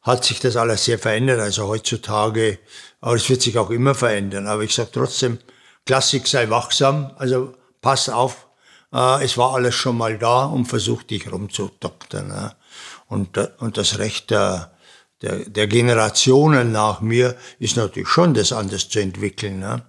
hat 0.03 0.25
sich 0.25 0.41
das 0.41 0.57
alles 0.57 0.85
sehr 0.85 0.99
verändert, 0.99 1.41
also 1.41 1.69
heutzutage, 1.69 2.59
aber 3.01 3.15
es 3.15 3.29
wird 3.29 3.43
sich 3.43 3.57
auch 3.59 3.71
immer 3.71 3.95
verändern. 3.95 4.47
Aber 4.47 4.63
ich 4.63 4.75
sage 4.75 4.91
trotzdem, 4.93 5.39
Klassik 5.87 6.27
sei 6.27 6.49
wachsam, 6.51 7.13
also 7.17 7.55
pass 7.81 8.09
auf, 8.09 8.49
äh, 8.93 9.25
es 9.25 9.37
war 9.39 9.55
alles 9.55 9.75
schon 9.75 9.97
mal 9.97 10.19
da 10.19 10.45
und 10.45 10.67
versuch 10.67 11.03
dich 11.03 11.31
rumzudoktern. 11.31 12.29
Ne? 12.29 12.55
Und, 13.11 13.37
und 13.59 13.77
das 13.77 13.99
Recht 13.99 14.31
der, 14.31 14.73
der, 15.21 15.41
der 15.51 15.67
Generationen 15.67 16.71
nach 16.71 17.01
mir 17.01 17.37
ist 17.59 17.77
natürlich 17.77 18.09
schon, 18.09 18.35
das 18.35 18.53
anders 18.53 18.89
zu 18.89 19.01
entwickeln 19.01 19.59
ne? 19.59 19.85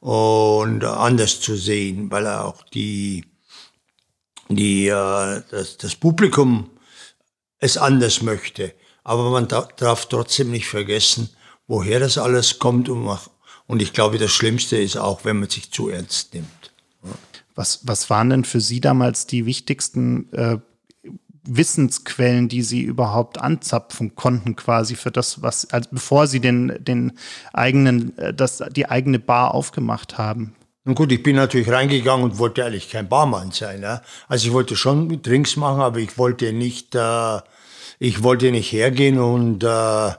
und 0.00 0.82
anders 0.82 1.40
zu 1.40 1.54
sehen, 1.54 2.10
weil 2.10 2.26
auch 2.26 2.62
die, 2.72 3.26
die, 4.48 4.88
äh, 4.88 5.42
das, 5.50 5.76
das 5.76 5.94
Publikum 5.94 6.70
es 7.58 7.76
anders 7.76 8.22
möchte. 8.22 8.74
Aber 9.04 9.30
man 9.30 9.48
darf 9.48 10.06
trotzdem 10.06 10.50
nicht 10.50 10.66
vergessen, 10.66 11.28
woher 11.66 12.00
das 12.00 12.16
alles 12.16 12.58
kommt. 12.58 12.88
Und, 12.88 13.82
ich 13.82 13.92
glaube, 13.92 14.16
das 14.16 14.30
Schlimmste 14.30 14.78
ist 14.78 14.96
auch, 14.96 15.26
wenn 15.26 15.40
man 15.40 15.50
sich 15.50 15.70
zu 15.70 15.90
ernst 15.90 16.32
nimmt. 16.32 16.72
Was, 17.54 17.80
was 17.82 18.08
waren 18.08 18.30
denn 18.30 18.44
für 18.44 18.60
Sie 18.60 18.80
damals 18.80 19.26
die 19.26 19.44
wichtigsten 19.44 20.32
äh, 20.32 20.58
Wissensquellen, 21.44 22.48
die 22.48 22.62
Sie 22.62 22.82
überhaupt 22.82 23.38
anzapfen 23.40 24.14
konnten, 24.14 24.56
quasi 24.56 24.94
für 24.94 25.10
das, 25.10 25.42
was, 25.42 25.70
also 25.70 25.88
bevor 25.90 26.26
Sie 26.26 26.40
den, 26.40 26.76
den 26.78 27.12
eigenen, 27.52 28.16
äh, 28.18 28.32
das, 28.32 28.62
die 28.70 28.88
eigene 28.88 29.18
Bar 29.18 29.54
aufgemacht 29.54 30.18
haben? 30.18 30.54
Nun 30.84 30.94
gut, 30.94 31.12
ich 31.12 31.22
bin 31.22 31.36
natürlich 31.36 31.70
reingegangen 31.70 32.24
und 32.24 32.38
wollte 32.38 32.64
eigentlich 32.64 32.90
kein 32.90 33.08
Barmann 33.08 33.52
sein. 33.52 33.80
Ne? 33.80 34.02
Also 34.28 34.48
ich 34.48 34.52
wollte 34.52 34.74
schon 34.76 35.22
Drinks 35.22 35.56
machen, 35.56 35.80
aber 35.80 35.98
ich 35.98 36.18
wollte 36.18 36.52
nicht, 36.52 36.94
äh, 36.94 37.38
ich 37.98 38.22
wollte 38.22 38.50
nicht 38.50 38.72
hergehen 38.72 39.18
und 39.18 39.62
äh, 39.62 40.10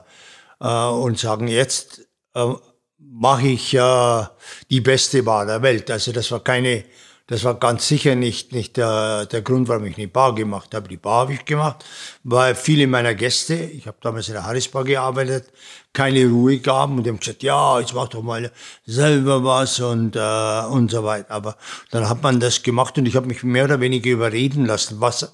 äh, 0.60 0.88
und 0.88 1.18
sagen, 1.18 1.48
jetzt 1.48 2.08
äh, 2.34 2.52
mache 2.98 3.48
ich 3.48 3.74
äh, 3.74 4.24
die 4.70 4.80
beste 4.80 5.22
Bar 5.22 5.46
der 5.46 5.62
Welt. 5.62 5.90
Also 5.90 6.12
das 6.12 6.30
war 6.32 6.42
keine, 6.42 6.84
das 7.26 7.42
war 7.44 7.54
ganz 7.54 7.88
sicher 7.88 8.14
nicht, 8.16 8.52
nicht 8.52 8.76
der, 8.76 9.24
der 9.24 9.40
Grund, 9.40 9.68
warum 9.68 9.86
ich 9.86 9.96
eine 9.96 10.08
Bar 10.08 10.34
gemacht 10.34 10.74
habe. 10.74 10.88
Die 10.88 10.98
Bar 10.98 11.20
habe 11.20 11.32
ich 11.32 11.44
gemacht, 11.46 11.82
weil 12.22 12.54
viele 12.54 12.86
meiner 12.86 13.14
Gäste, 13.14 13.54
ich 13.54 13.86
habe 13.86 13.96
damals 14.02 14.28
in 14.28 14.34
der 14.34 14.44
Harris 14.44 14.68
Bar 14.68 14.84
gearbeitet, 14.84 15.48
keine 15.94 16.26
Ruhe 16.26 16.58
gaben 16.58 16.98
und 16.98 17.08
haben 17.08 17.18
gesagt, 17.18 17.42
ja, 17.42 17.80
jetzt 17.80 17.94
mach 17.94 18.08
doch 18.08 18.22
mal 18.22 18.52
selber 18.84 19.42
was 19.42 19.80
und, 19.80 20.16
äh, 20.16 20.66
und 20.68 20.90
so 20.90 21.04
weiter. 21.04 21.30
Aber 21.30 21.56
dann 21.90 22.10
hat 22.10 22.22
man 22.22 22.40
das 22.40 22.62
gemacht 22.62 22.98
und 22.98 23.06
ich 23.06 23.16
habe 23.16 23.26
mich 23.26 23.42
mehr 23.42 23.64
oder 23.64 23.80
weniger 23.80 24.10
überreden 24.10 24.66
lassen, 24.66 25.00
was 25.00 25.32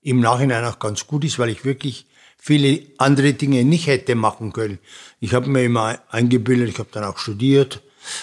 im 0.00 0.20
Nachhinein 0.20 0.64
auch 0.64 0.78
ganz 0.78 1.08
gut 1.08 1.24
ist, 1.24 1.40
weil 1.40 1.48
ich 1.48 1.64
wirklich 1.64 2.06
viele 2.38 2.82
andere 2.98 3.34
Dinge 3.34 3.64
nicht 3.64 3.88
hätte 3.88 4.14
machen 4.14 4.52
können. 4.52 4.78
Ich 5.18 5.34
habe 5.34 5.48
mir 5.48 5.64
immer 5.64 5.98
eingebildet, 6.10 6.68
ich 6.68 6.78
habe 6.78 6.88
dann 6.92 7.04
auch 7.04 7.18
studiert, 7.18 7.82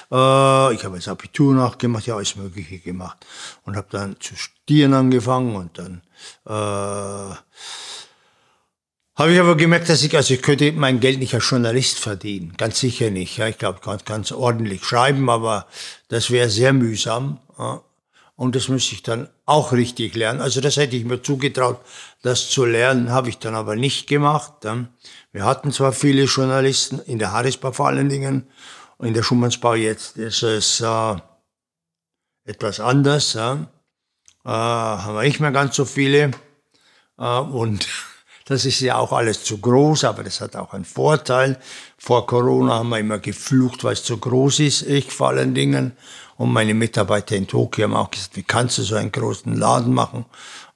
ich 0.10 0.16
habe 0.16 0.96
das 0.96 1.08
Abitur 1.08 1.54
nachgemacht, 1.54 2.06
ja, 2.08 2.16
alles 2.16 2.36
Mögliche 2.36 2.80
gemacht 2.80 3.26
und 3.66 3.76
habe 3.76 3.88
dann 3.92 4.20
zu 4.20 4.36
studieren 4.36 4.94
angefangen 4.94 5.56
und 5.56 5.78
dann 5.78 6.02
äh, 6.46 7.36
habe 9.20 9.34
ich 9.34 9.40
aber 9.40 9.58
gemerkt, 9.58 9.90
dass 9.90 10.02
ich, 10.04 10.16
also 10.16 10.34
ich 10.34 10.42
könnte 10.42 10.72
mein 10.72 11.02
Geld 11.02 11.20
nicht 11.20 11.34
als 11.34 11.50
Journalist 11.50 12.00
verdienen, 12.00 12.54
ganz 12.56 12.80
sicher 12.80 13.10
nicht. 13.10 13.38
Ja, 13.38 13.48
ich 13.48 13.58
glaube, 13.58 13.80
ich 13.80 13.86
kann 13.86 14.00
ganz 14.06 14.32
ordentlich 14.32 14.86
schreiben, 14.86 15.30
aber 15.30 15.68
das 16.08 16.32
wäre 16.32 16.50
sehr 16.50 16.72
mühsam. 16.72 17.40
Ja. 17.58 17.82
Und 18.38 18.56
das 18.56 18.70
müsste 18.70 18.96
ich 18.96 19.04
dann 19.04 19.28
auch 19.46 19.74
richtig 19.74 20.16
lernen. 20.16 20.40
Also 20.40 20.62
das 20.62 20.78
hätte 20.78 20.96
ich 20.96 21.04
mir 21.04 21.22
zugetraut, 21.22 21.82
das 22.22 22.50
zu 22.50 22.64
lernen, 22.64 23.12
habe 23.12 23.28
ich 23.28 23.38
dann 23.40 23.54
aber 23.54 23.76
nicht 23.76 24.08
gemacht. 24.08 24.54
Wir 25.34 25.44
hatten 25.44 25.74
zwar 25.74 25.92
viele 25.92 26.24
Journalisten, 26.24 27.00
in 27.00 27.20
der 27.20 27.34
Harrisbau 27.34 27.74
vor 27.74 27.88
allen 27.88 28.08
Dingen, 28.08 28.48
und 29.00 29.08
in 29.08 29.14
der 29.14 29.24
Schumannsbau 29.24 29.76
jetzt 29.76 30.18
ist 30.18 30.44
es 30.44 30.82
äh, 30.82 31.16
etwas 32.44 32.82
anders. 32.82 33.34
Ja. 33.34 33.54
Äh, 34.44 34.50
haben 34.50 35.16
wir 35.16 35.24
nicht 35.24 35.40
mehr 35.40 35.54
ganz 35.54 35.78
so 35.78 35.86
viele. 35.86 36.32
Äh, 37.18 37.40
und 37.40 37.88
das 38.46 38.66
ist 38.66 38.82
ja 38.82 38.98
auch 38.98 39.14
alles 39.14 39.46
zu 39.46 39.60
groß, 39.60 40.04
aber 40.04 40.24
das 40.24 40.42
hat 40.42 40.58
auch 40.58 40.74
einen 40.74 40.84
Vorteil. 40.84 41.58
Vor 41.98 42.28
Corona 42.28 42.80
haben 42.80 42.90
wir 42.90 43.00
immer 43.00 43.20
geflucht, 43.20 43.86
weil 43.86 43.94
es 43.94 44.04
zu 44.04 44.18
groß 44.18 44.60
ist, 44.60 44.82
ich 44.82 45.10
vor 45.14 45.30
allen 45.30 45.56
Dingen. 45.56 45.94
Und 46.36 46.52
meine 46.52 46.74
Mitarbeiter 46.74 47.38
in 47.38 47.48
Tokio 47.48 47.86
haben 47.86 47.96
auch 47.96 48.12
gesagt, 48.12 48.36
wie 48.36 48.44
kannst 48.44 48.80
du 48.80 48.84
so 48.84 48.96
einen 48.96 49.14
großen 49.14 49.56
Laden 49.56 49.94
machen? 49.94 50.26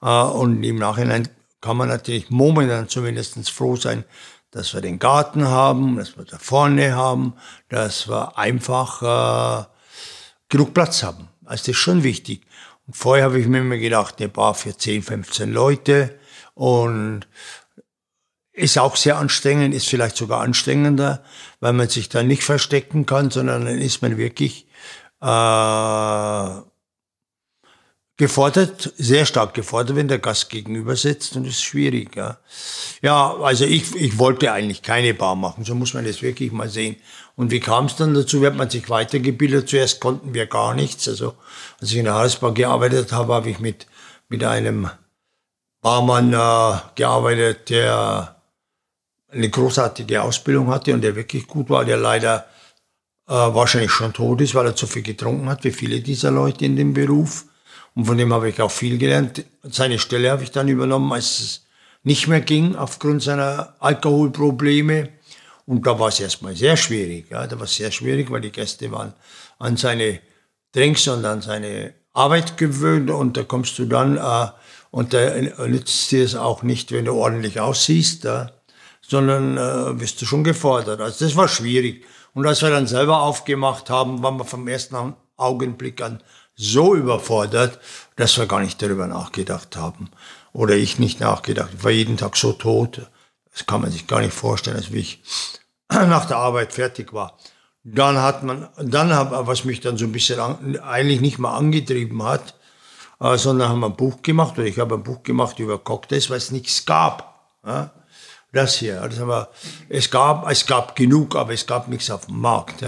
Äh, 0.02 0.08
und 0.08 0.64
im 0.64 0.78
Nachhinein 0.78 1.28
kann 1.60 1.76
man 1.76 1.90
natürlich 1.90 2.30
momentan 2.30 2.88
zumindest 2.88 3.50
froh 3.50 3.76
sein, 3.76 4.06
dass 4.54 4.74
wir 4.74 4.82
den 4.82 5.00
Garten 5.00 5.48
haben, 5.48 5.98
dass 5.98 6.16
wir 6.16 6.26
da 6.26 6.38
vorne 6.38 6.96
haben, 6.96 7.34
dass 7.70 8.08
wir 8.08 8.38
einfach 8.38 9.02
äh, 9.62 9.66
genug 10.50 10.74
Platz 10.74 11.04
haben. 11.04 11.28
Also 11.44 11.62
das 11.62 11.68
ist 11.70 11.78
schon 11.78 12.04
wichtig. 12.04 12.46
Und 12.86 12.96
vorher 12.96 13.26
habe 13.26 13.40
ich 13.40 13.48
mir 13.48 13.60
immer 13.60 13.78
gedacht, 13.78 14.16
eine 14.20 14.30
Bar 14.30 14.54
für 14.54 14.78
10, 14.78 15.02
15 15.02 15.52
Leute 15.52 16.20
und 16.54 17.28
ist 18.52 18.78
auch 18.78 18.96
sehr 18.96 19.18
anstrengend, 19.18 19.74
ist 19.74 19.90
vielleicht 19.90 20.16
sogar 20.16 20.42
anstrengender, 20.42 21.24
weil 21.60 21.74
man 21.74 21.90
sich 21.90 22.08
da 22.10 22.22
nicht 22.22 22.44
verstecken 22.44 23.08
kann, 23.08 23.32
sondern 23.32 23.66
dann 23.66 23.80
ist 23.80 24.04
man 24.04 24.18
wirklich 24.18 24.68
äh, 25.22 26.73
gefordert, 28.18 28.94
sehr 28.98 29.26
stark 29.26 29.54
gefordert, 29.54 29.96
wenn 29.96 30.08
der 30.08 30.20
Gast 30.20 30.50
gegenüber 30.50 30.96
sitzt 30.96 31.36
und 31.36 31.46
ist 31.46 31.64
schwierig. 31.64 32.16
Ja, 32.16 32.38
ja 33.02 33.36
also 33.38 33.66
ich, 33.66 33.96
ich 33.96 34.20
wollte 34.20 34.52
eigentlich 34.52 34.82
keine 34.82 35.14
Bar 35.14 35.36
machen, 35.36 35.66
so 35.66 35.74
muss 35.74 35.94
man 35.94 36.06
das 36.06 36.22
wirklich 36.22 36.52
mal 36.52 36.70
sehen. 36.70 36.98
Und 37.36 37.50
wie 37.50 37.60
kam 37.60 37.86
es 37.86 37.96
dann 37.96 38.14
dazu? 38.14 38.42
Wird 38.42 38.56
man 38.56 38.70
sich 38.70 38.90
weitergebildet? 38.90 39.68
Zuerst 39.68 40.00
konnten 40.00 40.34
wir 40.36 40.46
gar 40.46 40.76
nichts. 40.76 41.08
Also 41.08 41.34
als 41.82 41.92
ich 41.92 41.98
in 41.98 42.06
der 42.06 42.14
Hausbar 42.14 42.54
gearbeitet 42.54 43.12
habe, 43.12 43.34
habe 43.34 43.50
ich 43.50 43.60
mit, 43.60 43.88
mit 44.30 44.44
einem 44.44 44.90
Barmann 45.82 46.32
äh, 46.34 46.80
gearbeitet, 46.96 47.70
der 47.70 48.36
eine 49.32 49.50
großartige 49.50 50.22
Ausbildung 50.22 50.68
hatte 50.68 50.94
und 50.94 51.02
der 51.02 51.16
wirklich 51.16 51.48
gut 51.48 51.72
war, 51.72 51.84
der 51.84 51.98
leider 51.98 52.46
äh, 53.28 53.34
wahrscheinlich 53.34 53.92
schon 53.92 54.14
tot 54.14 54.42
ist, 54.42 54.54
weil 54.54 54.68
er 54.68 54.76
zu 54.76 54.86
viel 54.86 55.02
getrunken 55.02 55.50
hat, 55.50 55.64
wie 55.64 55.72
viele 55.72 56.02
dieser 56.02 56.30
Leute 56.30 56.66
in 56.66 56.76
dem 56.76 56.94
Beruf. 56.94 57.46
Und 57.96 58.06
von 58.06 58.18
dem 58.18 58.34
habe 58.34 58.50
ich 58.50 58.62
auch 58.62 58.72
viel 58.72 58.98
gelernt. 58.98 59.46
Seine 59.64 60.00
Stelle 60.00 60.32
habe 60.32 60.44
ich 60.44 60.52
dann 60.52 60.68
übernommen, 60.68 61.12
als 61.12 61.40
es 61.40 61.66
nicht 62.04 62.28
mehr 62.28 62.42
ging, 62.42 62.76
aufgrund 62.76 63.24
seiner 63.24 63.76
Alkoholprobleme. 63.80 65.10
Und 65.66 65.86
da 65.88 65.98
war 66.00 66.10
es 66.10 66.20
erstmal 66.20 66.56
sehr 66.56 66.76
schwierig. 66.76 67.30
Ja, 67.30 67.48
da 67.48 67.58
war 67.58 67.66
es 67.66 67.76
sehr 67.76 67.92
schwierig, 67.92 68.30
weil 68.32 68.42
die 68.42 68.52
Gäste 68.52 68.92
waren 68.92 69.14
an 69.60 69.78
seine 69.78 70.20
Drinks 70.74 71.08
und 71.08 71.24
an 71.24 71.42
seine 71.42 71.94
Arbeit 72.14 72.58
gewöhnt. 72.58 73.10
Und 73.10 73.38
da 73.38 73.44
kommst 73.44 73.78
du 73.80 73.86
dann, 73.86 74.18
äh, 74.18 74.48
und 74.92 75.14
da 75.14 75.36
nützt 75.68 76.12
dir 76.12 76.24
es 76.24 76.36
auch 76.36 76.64
nicht, 76.64 76.92
wenn 76.92 77.06
du 77.06 77.14
ordentlich 77.14 77.60
aussiehst, 77.60 78.26
äh, 78.26 78.48
sondern 79.02 79.58
äh, 79.58 80.00
wirst 80.00 80.22
du 80.22 80.26
schon 80.26 80.44
gefordert. 80.44 81.00
Also 81.00 81.26
das 81.26 81.36
war 81.36 81.48
schwierig. 81.48 82.06
Und 82.34 82.46
als 82.48 82.62
wir 82.62 82.70
dann 82.70 82.88
selber 82.88 83.22
aufgemacht 83.22 83.90
haben, 83.90 84.24
waren 84.24 84.38
wir 84.38 84.46
vom 84.46 84.68
ersten 84.68 85.14
Augenblick 85.38 86.02
an 86.02 86.22
so 86.56 86.96
überfordert, 86.96 87.80
dass 88.16 88.38
wir 88.38 88.46
gar 88.46 88.62
nicht 88.62 88.82
darüber 88.82 89.08
nachgedacht 89.08 89.76
haben. 89.76 90.10
Oder 90.52 90.76
ich 90.76 91.00
nicht 91.00 91.20
nachgedacht. 91.20 91.72
Ich 91.76 91.84
war 91.84 91.92
jeden 91.92 92.18
Tag 92.18 92.38
so 92.38 92.54
tot. 92.54 93.02
Das 93.52 93.66
kann 93.66 93.82
man 93.82 93.92
sich 93.92 94.08
gar 94.08 94.22
nicht 94.22 94.34
vorstellen, 94.34 94.78
als 94.78 94.90
ich 94.90 95.22
nach 95.90 96.26
der 96.26 96.38
Arbeit 96.38 96.74
fertig 96.74 97.14
war. 97.14 97.38
Dann 97.84 98.18
hat 98.18 98.44
man, 98.44 98.70
dann 98.78 99.14
habe, 99.14 99.46
was 99.46 99.66
mich 99.66 99.82
dann 99.82 99.98
so 99.98 100.06
ein 100.06 100.12
bisschen 100.12 100.40
an, 100.40 100.80
eigentlich 100.80 101.22
nicht 101.22 101.38
mal 101.38 101.58
angetrieben 101.58 102.24
hat, 102.24 102.56
äh, 103.20 103.38
sondern 103.38 103.70
haben 103.70 103.82
wir 103.82 103.88
ein 103.88 103.96
Buch 103.96 104.22
gemacht, 104.22 104.58
oder 104.58 104.68
ich 104.68 104.80
habe 104.80 104.96
ein 104.96 105.04
Buch 105.04 105.24
gemacht 105.24 105.60
über 105.60 105.78
Cocktails, 105.78 106.30
weil 106.30 106.38
es 106.38 106.52
nichts 106.52 106.86
gab. 106.86 107.34
Das 108.54 108.76
hier. 108.76 109.02
Aber 109.02 109.50
es 109.90 110.12
gab, 110.12 110.50
es 110.50 110.66
gab 110.66 110.96
genug, 110.96 111.36
aber 111.36 111.54
es 111.54 111.66
gab 111.66 111.88
nichts 111.88 112.10
auf 112.12 112.28
dem 112.28 112.40
Markt. 112.40 112.84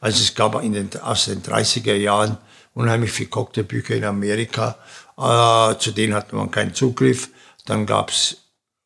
Also 0.00 0.22
es 0.22 0.34
gab 0.34 0.62
in 0.62 0.74
den, 0.74 0.90
aus 1.00 1.24
den 1.24 1.42
30er 1.42 1.94
Jahren 1.94 2.36
unheimlich 2.76 3.10
viele 3.10 3.30
Cocktailbücher 3.30 3.96
in 3.96 4.04
Amerika. 4.04 4.76
Äh, 5.16 5.78
zu 5.78 5.92
denen 5.92 6.14
hatte 6.14 6.36
man 6.36 6.50
keinen 6.50 6.74
Zugriff. 6.74 7.30
Dann 7.64 7.86
gab 7.86 8.10
es 8.10 8.36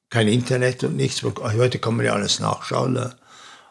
kein 0.08 0.28
Internet 0.28 0.84
und 0.84 0.96
nichts. 0.96 1.22
Heute 1.22 1.78
kann 1.78 1.96
man 1.96 2.06
ja 2.06 2.12
alles 2.12 2.38
nachschauen. 2.40 2.94
Ne? 2.94 3.14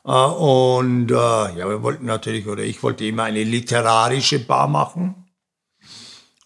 Äh, 0.06 0.12
und 0.12 1.10
äh, 1.10 1.14
ja, 1.14 1.70
wir 1.70 1.82
wollten 1.82 2.06
natürlich, 2.06 2.48
oder 2.48 2.64
ich 2.64 2.84
wollte 2.84 3.06
immer 3.06 3.24
eine 3.24 3.44
literarische 3.44 4.40
Bar 4.40 4.68
machen. 4.68 5.16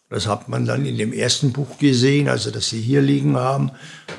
Das 0.10 0.27
hat 0.27 0.48
man 0.48 0.68
dann 0.68 0.86
in 0.86 1.00
dem 1.00 1.12
ersten 1.12 1.51
Buch 1.51 1.80
gesehen, 1.80 2.30
also 2.30 2.51
das 2.51 2.70
Sie 2.70 2.80
hier 2.80 3.01
liegen 3.01 3.36
haben. 3.36 3.72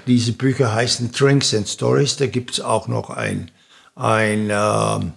Diese 0.09 0.33
Bücher 0.33 0.75
heißen 0.75 1.13
Drinks 1.13 1.55
and 1.55 1.69
Stories. 1.69 2.17
Da 2.17 2.27
gibt 2.27 2.51
es 2.51 2.61
auch 2.61 2.89
noch 2.89 3.11
ein, 3.11 3.53
ein, 3.95 4.51
äh, 4.51 5.13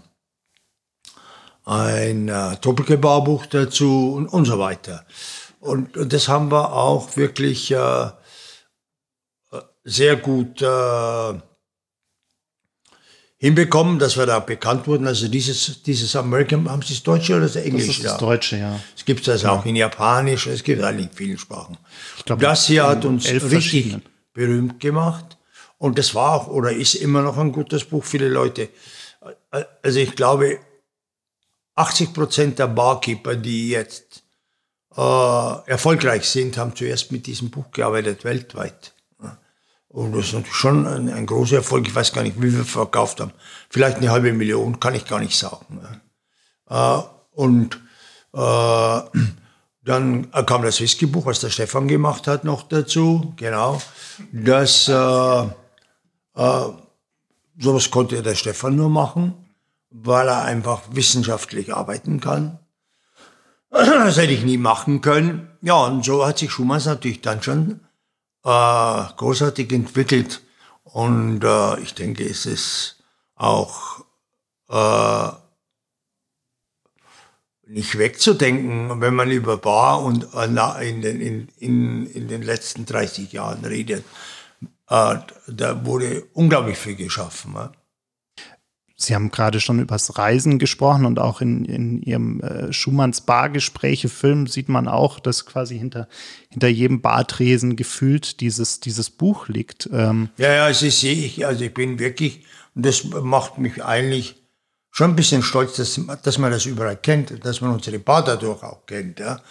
ein 1.67 2.29
äh, 2.29 2.55
Doppelgebaubuch 2.62 3.45
dazu 3.45 4.13
und, 4.15 4.27
und 4.27 4.45
so 4.45 4.57
weiter. 4.57 5.05
Und, 5.59 5.97
und 5.97 6.13
das 6.13 6.29
haben 6.29 6.50
wir 6.50 6.71
auch 6.71 7.17
wirklich 7.17 7.71
äh, 7.71 8.07
sehr 9.83 10.15
gut 10.15 10.62
äh, 10.62 11.33
hinbekommen, 13.36 14.00
dass 14.00 14.17
wir 14.17 14.25
da 14.25 14.39
bekannt 14.39 14.88
wurden. 14.88 15.07
Also 15.07 15.27
dieses, 15.27 15.83
dieses 15.83 16.15
American, 16.15 16.69
haben 16.69 16.81
Sie 16.83 16.93
das 16.93 17.03
Deutsche 17.03 17.33
oder 17.33 17.43
das 17.43 17.57
Englische? 17.57 17.88
Das 17.88 17.97
ist 17.97 18.05
das 18.05 18.17
Deutsche, 18.17 18.57
ja. 18.57 18.79
Es 18.95 19.03
gibt 19.03 19.27
das 19.27 19.41
ja. 19.41 19.51
auch 19.51 19.65
in 19.65 19.75
Japanisch, 19.75 20.47
es 20.47 20.63
gibt 20.63 20.81
eigentlich 20.81 21.07
in 21.07 21.13
vielen 21.13 21.38
Sprachen. 21.38 21.77
Ich 22.17 22.24
glaub, 22.24 22.39
das 22.39 22.65
hier 22.67 22.88
hat 22.88 23.03
uns 23.03 23.29
richtig 23.29 23.97
berühmt 24.33 24.79
gemacht. 24.79 25.38
Und 25.77 26.00
das 26.00 26.15
war 26.15 26.33
auch 26.33 26.47
oder 26.47 26.71
ist 26.71 26.95
immer 26.95 27.21
noch 27.21 27.38
ein 27.38 27.51
gutes 27.51 27.83
Buch. 27.83 28.05
Viele 28.05 28.29
Leute, 28.29 28.69
also 29.81 30.00
ich 30.00 30.15
glaube, 30.15 30.59
80 31.77 32.13
Prozent 32.13 32.60
der 32.60 32.67
Barkeeper, 32.67 33.36
die 33.36 33.69
jetzt 33.69 34.24
äh, 34.96 35.69
erfolgreich 35.69 36.27
sind, 36.27 36.57
haben 36.57 36.75
zuerst 36.75 37.12
mit 37.12 37.27
diesem 37.27 37.50
Buch 37.50 37.72
gearbeitet, 37.72 38.24
weltweit. 38.24 38.93
Und 39.89 40.12
das 40.12 40.27
ist 40.27 40.34
natürlich 40.34 40.55
schon 40.55 40.86
ein, 40.86 41.10
ein, 41.10 41.25
großer 41.25 41.57
Erfolg. 41.57 41.88
Ich 41.88 41.96
weiß 41.96 42.13
gar 42.13 42.22
nicht, 42.22 42.41
wie 42.41 42.53
wir 42.53 42.65
verkauft 42.65 43.19
haben. 43.22 43.31
Vielleicht 43.69 43.98
eine 43.98 44.12
halbe 44.12 44.34
Million, 44.34 44.79
kann 44.79 44.93
ich 44.93 45.05
gar 45.05 45.19
nicht 45.19 45.38
sagen. 45.38 45.79
Äh, 46.69 47.00
und 47.31 47.79
äh, 48.34 49.00
dann 49.84 50.31
kam 50.46 50.63
das 50.63 50.81
Whiskybuch, 50.81 51.25
was 51.25 51.39
der 51.39 51.50
Stefan 51.50 51.88
gemacht 51.88 52.27
hat, 52.27 52.43
noch 52.43 52.63
dazu. 52.63 53.34
Genau. 53.38 53.81
Das, 54.31 54.88
äh, 54.89 54.93
äh, 56.36 56.65
sowas 57.57 57.89
konnte 57.89 58.22
der 58.22 58.36
Stefan 58.36 58.75
nur 58.75 58.89
machen, 58.89 59.46
weil 59.89 60.27
er 60.27 60.44
einfach 60.44 60.84
wissenschaftlich 60.91 61.74
arbeiten 61.74 62.20
kann. 62.20 62.60
Das 63.70 64.17
hätte 64.17 64.34
ich 64.34 64.46
nie 64.46 64.58
machen 64.58 65.01
können. 65.01 65.51
Ja, 65.62 65.86
und 65.86 66.06
so 66.06 66.25
hat 66.25 66.38
sich 66.38 66.51
Schumann 66.51 66.82
natürlich 66.86 67.22
dann 67.22 67.44
schon 67.44 67.82
äh, 68.46 69.03
großartig 69.17 69.72
entwickelt. 69.74 70.41
Und 70.84 71.44
äh, 71.44 71.79
ich 71.82 71.94
denke, 71.94 72.24
es 72.24 72.46
ist 72.46 73.03
auch 73.36 74.06
äh, 74.70 75.29
nicht 77.67 77.98
wegzudenken, 77.98 79.01
wenn 79.01 79.13
man 79.13 79.29
über 79.29 79.58
Bar 79.58 80.01
und 80.01 80.34
äh, 80.34 80.89
in 80.89 81.01
den, 81.01 81.22
in, 81.22 81.50
in, 81.58 82.08
in 82.08 82.27
den 82.27 82.41
letzten 82.41 82.86
30 82.86 83.34
Jahren 83.34 83.65
redet. 83.65 84.06
Äh, 84.89 85.17
da 85.48 85.86
wurde 85.86 86.25
unglaublich 86.34 86.77
viel 86.77 86.96
geschaffen. 86.96 87.56
Sie 88.99 89.13
haben 89.13 89.29
gerade 89.29 89.59
schon 89.59 89.79
übers 89.79 90.17
Reisen 90.17 90.57
gesprochen 90.57 91.05
und 91.05 91.19
auch 91.19 91.39
in, 91.39 91.65
in 91.65 92.01
Ihrem 92.01 92.41
äh, 92.41 92.73
Schumanns 92.73 93.21
Bargespräche-Film 93.21 94.47
sieht 94.47 94.69
man 94.69 94.87
auch, 94.87 95.19
dass 95.19 95.45
quasi 95.45 95.77
hinter, 95.77 96.07
hinter 96.49 96.67
jedem 96.67 97.01
Bartresen 97.01 97.75
gefühlt 97.75 98.41
dieses, 98.41 98.79
dieses 98.79 99.11
Buch 99.11 99.49
liegt. 99.49 99.87
Ähm 99.93 100.29
ja, 100.37 100.51
ja, 100.51 100.67
das 100.67 100.79
sehe 100.79 101.13
ich. 101.13 101.45
Also 101.45 101.63
ich 101.65 101.73
bin 101.75 101.99
wirklich, 101.99 102.43
und 102.73 102.87
das 102.87 103.03
macht 103.03 103.59
mich 103.59 103.85
eigentlich 103.85 104.35
schon 104.89 105.11
ein 105.11 105.15
bisschen 105.15 105.43
stolz, 105.43 105.75
dass, 105.75 106.01
dass 106.23 106.39
man 106.39 106.49
das 106.49 106.65
überall 106.65 106.97
kennt, 106.97 107.45
dass 107.45 107.61
man 107.61 107.71
unsere 107.71 107.99
Bar 107.99 108.23
dadurch 108.23 108.63
auch 108.63 108.87
kennt. 108.87 109.19
Ja. 109.19 109.41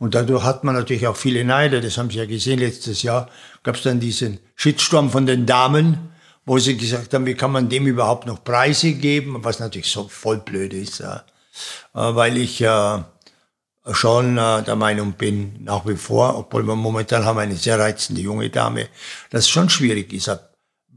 Und 0.00 0.16
dadurch 0.16 0.42
hat 0.42 0.64
man 0.64 0.74
natürlich 0.74 1.06
auch 1.06 1.16
viele 1.16 1.44
Neider. 1.44 1.80
Das 1.80 1.96
haben 1.96 2.10
Sie 2.10 2.18
ja 2.18 2.26
gesehen, 2.26 2.58
letztes 2.58 3.04
Jahr 3.04 3.30
gab 3.62 3.76
es 3.76 3.82
dann 3.82 4.00
diesen 4.00 4.40
Shitstorm 4.56 5.10
von 5.10 5.24
den 5.24 5.46
Damen, 5.46 6.10
wo 6.46 6.58
sie 6.58 6.76
gesagt 6.76 7.12
haben, 7.12 7.26
wie 7.26 7.34
kann 7.34 7.50
man 7.50 7.68
dem 7.68 7.86
überhaupt 7.86 8.26
noch 8.26 8.42
Preise 8.42 8.92
geben, 8.94 9.38
was 9.40 9.58
natürlich 9.58 9.90
so 9.90 10.08
voll 10.08 10.38
blöd 10.38 10.72
ist. 10.72 11.00
Äh, 11.00 11.18
weil 11.92 12.36
ich 12.36 12.60
äh, 12.62 12.98
schon 13.92 14.38
äh, 14.38 14.62
der 14.62 14.76
Meinung 14.76 15.12
bin, 15.14 15.64
nach 15.64 15.86
wie 15.86 15.96
vor, 15.96 16.38
obwohl 16.38 16.62
wir 16.62 16.76
momentan 16.76 17.24
haben 17.24 17.40
eine 17.40 17.56
sehr 17.56 17.78
reizende 17.78 18.20
junge 18.20 18.48
Dame, 18.48 18.88
dass 19.30 19.42
es 19.42 19.48
schon 19.48 19.68
schwierig 19.68 20.12
ist. 20.12 20.30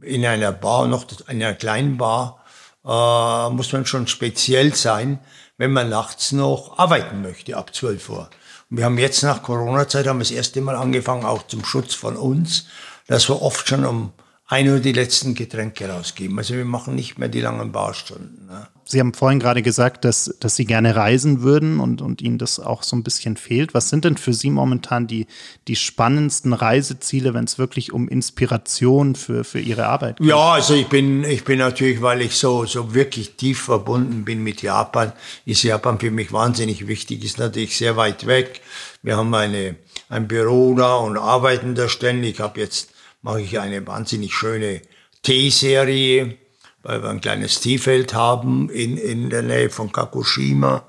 In 0.01 0.25
einer 0.25 0.51
Bar, 0.51 0.87
noch 0.87 1.05
in 1.27 1.43
einer 1.43 1.53
kleinen 1.55 1.97
Bar, 1.97 2.37
muss 2.81 3.73
man 3.73 3.85
schon 3.85 4.07
speziell 4.07 4.73
sein, 4.73 5.19
wenn 5.57 5.73
man 5.73 5.89
nachts 5.89 6.31
noch 6.31 6.79
arbeiten 6.79 7.21
möchte, 7.21 7.57
ab 7.57 7.75
12 7.75 8.09
Uhr. 8.09 8.29
Und 8.71 8.77
wir 8.77 8.85
haben 8.85 8.97
jetzt 8.97 9.21
nach 9.23 9.43
Corona-Zeit, 9.43 10.07
haben 10.07 10.19
wir 10.19 10.23
das 10.23 10.31
erste 10.31 10.61
Mal 10.61 10.77
angefangen, 10.77 11.25
auch 11.25 11.45
zum 11.47 11.65
Schutz 11.65 11.93
von 11.93 12.15
uns, 12.15 12.67
dass 13.07 13.27
wir 13.27 13.41
oft 13.41 13.67
schon 13.67 13.85
um 13.85 14.13
ein 14.51 14.67
oder 14.67 14.79
die 14.79 14.93
letzten 14.93 15.35
Getränke 15.35 15.87
rausgeben. 15.87 16.37
Also 16.39 16.55
wir 16.55 16.65
machen 16.65 16.95
nicht 16.95 17.19
mehr 17.19 17.29
die 17.29 17.39
langen 17.39 17.71
Barstunden. 17.71 18.47
Ne? 18.47 18.67
Sie 18.83 18.99
haben 18.99 19.13
vorhin 19.13 19.37
gerade 19.37 19.61
gesagt, 19.61 20.03
dass, 20.03 20.35
dass 20.39 20.55
Sie 20.55 20.65
gerne 20.65 20.95
reisen 20.95 21.43
würden 21.43 21.79
und, 21.79 22.01
und 22.01 22.23
Ihnen 22.23 22.39
das 22.39 22.59
auch 22.59 22.81
so 22.81 22.95
ein 22.95 23.03
bisschen 23.03 23.37
fehlt. 23.37 23.75
Was 23.75 23.89
sind 23.89 24.05
denn 24.05 24.17
für 24.17 24.33
Sie 24.33 24.49
momentan 24.49 25.05
die, 25.05 25.27
die 25.67 25.75
spannendsten 25.75 26.53
Reiseziele, 26.53 27.35
wenn 27.35 27.43
es 27.43 27.59
wirklich 27.59 27.93
um 27.93 28.09
Inspiration 28.09 29.13
für, 29.13 29.43
für 29.43 29.59
Ihre 29.59 29.85
Arbeit 29.85 30.17
geht? 30.17 30.25
Ja, 30.25 30.53
also 30.53 30.73
ich 30.73 30.87
bin, 30.87 31.23
ich 31.23 31.43
bin 31.43 31.59
natürlich, 31.59 32.01
weil 32.01 32.23
ich 32.23 32.35
so, 32.35 32.65
so 32.65 32.95
wirklich 32.95 33.35
tief 33.35 33.61
verbunden 33.61 34.25
bin 34.25 34.43
mit 34.43 34.63
Japan, 34.63 35.13
ist 35.45 35.61
Japan 35.61 35.99
für 35.99 36.09
mich 36.09 36.33
wahnsinnig 36.33 36.87
wichtig, 36.87 37.23
ist 37.23 37.37
natürlich 37.37 37.77
sehr 37.77 37.97
weit 37.97 38.25
weg. 38.25 38.61
Wir 39.03 39.15
haben 39.15 39.31
eine, 39.35 39.75
ein 40.09 40.27
Büro 40.27 40.73
da 40.73 40.95
und 40.95 41.19
arbeiten 41.19 41.75
da 41.75 41.87
ständig. 41.87 42.37
Ich 42.37 42.39
habe 42.39 42.59
jetzt 42.59 42.88
mache 43.21 43.41
ich 43.41 43.59
eine 43.59 43.85
wahnsinnig 43.85 44.33
schöne 44.33 44.81
Teeserie, 45.23 46.37
weil 46.83 47.03
wir 47.03 47.09
ein 47.09 47.21
kleines 47.21 47.59
Teefeld 47.59 48.13
haben 48.13 48.69
in, 48.69 48.97
in 48.97 49.29
der 49.29 49.41
Nähe 49.41 49.69
von 49.69 49.91
Kakushima. 49.91 50.83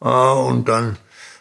Äh, 0.00 0.06
und 0.06 0.68
dann 0.68 0.98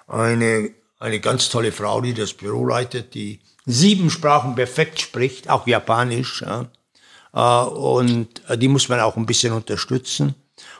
eine, 0.07 0.71
eine 0.99 1.19
ganz 1.19 1.49
tolle 1.49 1.71
Frau, 1.71 2.01
die 2.01 2.13
das 2.13 2.33
Büro 2.33 2.65
leitet, 2.65 3.13
die 3.13 3.39
sieben 3.65 4.09
Sprachen 4.09 4.55
perfekt 4.55 4.99
spricht, 4.99 5.49
auch 5.49 5.67
Japanisch. 5.67 6.41
Ja. 6.41 6.67
Äh, 7.33 7.69
und 7.69 8.41
die 8.55 8.67
muss 8.67 8.89
man 8.89 8.99
auch 8.99 9.17
ein 9.17 9.25
bisschen 9.25 9.53
unterstützen. 9.53 10.35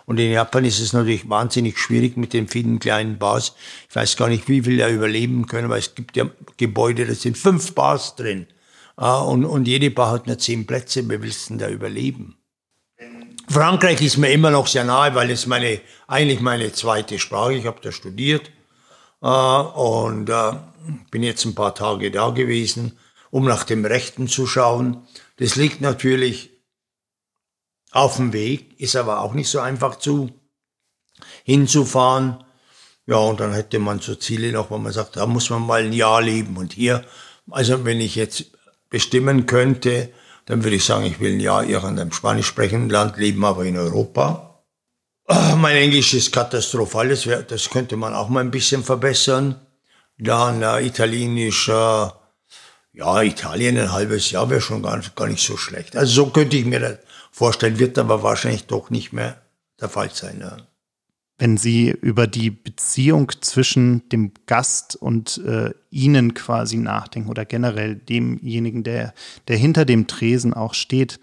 Und 0.06 0.20
in 0.20 0.32
Japan 0.32 0.66
ist 0.66 0.80
es 0.80 0.94
natürlich 0.94 1.30
wahnsinnig 1.30 1.78
schwierig 1.78 2.18
mit 2.18 2.34
den 2.34 2.48
vielen 2.48 2.80
kleinen 2.80 3.18
Bars. 3.18 3.56
Ich 3.90 3.96
weiß 3.96 4.18
gar 4.18 4.28
nicht, 4.28 4.48
wie 4.48 4.62
viel 4.62 4.78
da 4.78 4.90
überleben 4.90 5.48
können, 5.48 5.70
weil 5.70 5.80
es 5.80 5.96
gibt 5.96 6.18
ja 6.18 6.30
Gebäude, 6.58 7.06
da 7.06 7.14
sind 7.14 7.38
fünf 7.38 7.74
Bars 7.74 8.16
drin. 8.16 8.48
Ah, 9.02 9.22
und, 9.22 9.46
und 9.46 9.68
jede 9.68 9.90
Bar 9.90 10.12
hat 10.12 10.28
nur 10.28 10.38
zehn 10.38 10.68
Plätze. 10.68 11.10
Wie 11.10 11.20
willst 11.24 11.50
da 11.56 11.68
überleben? 11.70 12.38
Frankreich 13.50 14.00
ist 14.00 14.18
mir 14.18 14.32
immer 14.32 14.52
noch 14.52 14.68
sehr 14.68 14.84
nahe, 14.84 15.16
weil 15.16 15.32
es 15.32 15.48
meine, 15.48 15.82
eigentlich 16.08 16.40
meine 16.40 16.72
zweite 16.72 17.18
Sprache. 17.18 17.56
Ich 17.56 17.66
habe 17.66 17.82
da 17.82 17.92
studiert 17.92 18.52
äh, 19.24 19.26
und 19.26 20.30
äh, 20.30 20.52
bin 21.10 21.24
jetzt 21.24 21.44
ein 21.46 21.56
paar 21.56 21.74
Tage 21.74 22.12
da 22.12 22.30
gewesen, 22.30 23.00
um 23.32 23.46
nach 23.46 23.64
dem 23.64 23.86
Rechten 23.86 24.28
zu 24.28 24.46
schauen. 24.46 25.08
Das 25.38 25.56
liegt 25.56 25.82
natürlich 25.82 26.52
auf 27.90 28.18
dem 28.18 28.34
Weg, 28.34 28.80
ist 28.80 28.96
aber 28.96 29.22
auch 29.22 29.34
nicht 29.34 29.50
so 29.50 29.62
einfach 29.62 29.96
zu 29.96 30.30
hinzufahren. 31.44 32.44
Ja, 33.08 33.16
und 33.16 33.40
dann 33.40 33.54
hätte 33.54 33.80
man 33.80 34.00
so 34.00 34.14
Ziele 34.14 34.52
noch, 34.52 34.70
wo 34.70 34.78
man 34.78 34.94
sagt, 34.94 35.16
da 35.16 35.26
muss 35.26 35.50
man 35.50 35.66
mal 35.66 35.82
ein 35.82 35.92
Jahr 35.92 36.22
leben. 36.22 36.56
Und 36.56 36.74
hier, 36.74 37.04
also 37.50 37.84
wenn 37.84 38.00
ich 38.00 38.14
jetzt 38.14 38.61
bestimmen 38.92 39.48
könnte, 39.48 40.10
dann 40.46 40.64
würde 40.64 40.76
ich 40.76 40.86
sagen, 40.86 41.06
ich 41.06 41.20
will 41.20 41.34
ein 41.34 41.40
Jahr 41.40 41.64
irgendeinem 41.64 42.12
spanisch 42.12 42.46
sprechenden 42.46 42.92
Land 42.92 43.18
leben, 43.18 43.44
aber 43.44 43.66
in 43.66 43.78
Europa. 43.78 44.64
Ah, 45.26 45.56
mein 45.56 45.78
Englisch 45.78 46.14
ist 46.14 46.32
katastrophal, 46.32 47.10
das, 47.10 47.26
wär, 47.26 47.42
das 47.42 47.70
könnte 47.70 47.96
man 47.96 48.14
auch 48.14 48.30
mal 48.30 48.42
ein 48.42 48.52
bisschen 48.52 48.84
verbessern. 48.84 49.60
Dann 50.20 50.62
äh, 50.62 50.86
Italienisch, 50.86 51.70
äh, 51.70 52.10
ja, 52.94 53.22
Italien 53.24 53.80
ein 53.80 53.92
halbes 53.92 54.30
Jahr 54.30 54.50
wäre 54.50 54.62
schon 54.62 54.84
gar, 54.84 55.02
gar 55.16 55.28
nicht 55.28 55.44
so 55.44 55.58
schlecht. 55.58 55.96
Also 55.96 56.26
so 56.26 56.30
könnte 56.30 56.58
ich 56.58 56.66
mir 56.66 56.80
das 56.80 56.98
vorstellen, 57.32 57.80
wird 57.80 57.98
aber 57.98 58.22
wahrscheinlich 58.22 58.68
doch 58.68 58.90
nicht 58.90 59.14
mehr 59.14 59.42
der 59.80 59.90
Fall 59.90 60.12
sein. 60.14 60.40
Ja 60.42 60.58
wenn 61.42 61.58
Sie 61.58 61.90
über 61.90 62.28
die 62.28 62.52
Beziehung 62.52 63.32
zwischen 63.42 64.08
dem 64.10 64.32
Gast 64.46 64.96
und 64.96 65.42
äh, 65.44 65.72
Ihnen 65.90 66.36
quasi 66.36 66.78
nachdenken 66.78 67.32
oder 67.32 67.46
generell 67.46 67.96
demjenigen, 67.96 68.84
der, 68.84 69.16
der 69.48 69.58
hinter 69.58 69.86
dem 69.86 70.06
Tresen 70.06 70.54
auch 70.54 70.76
steht, 70.76 71.20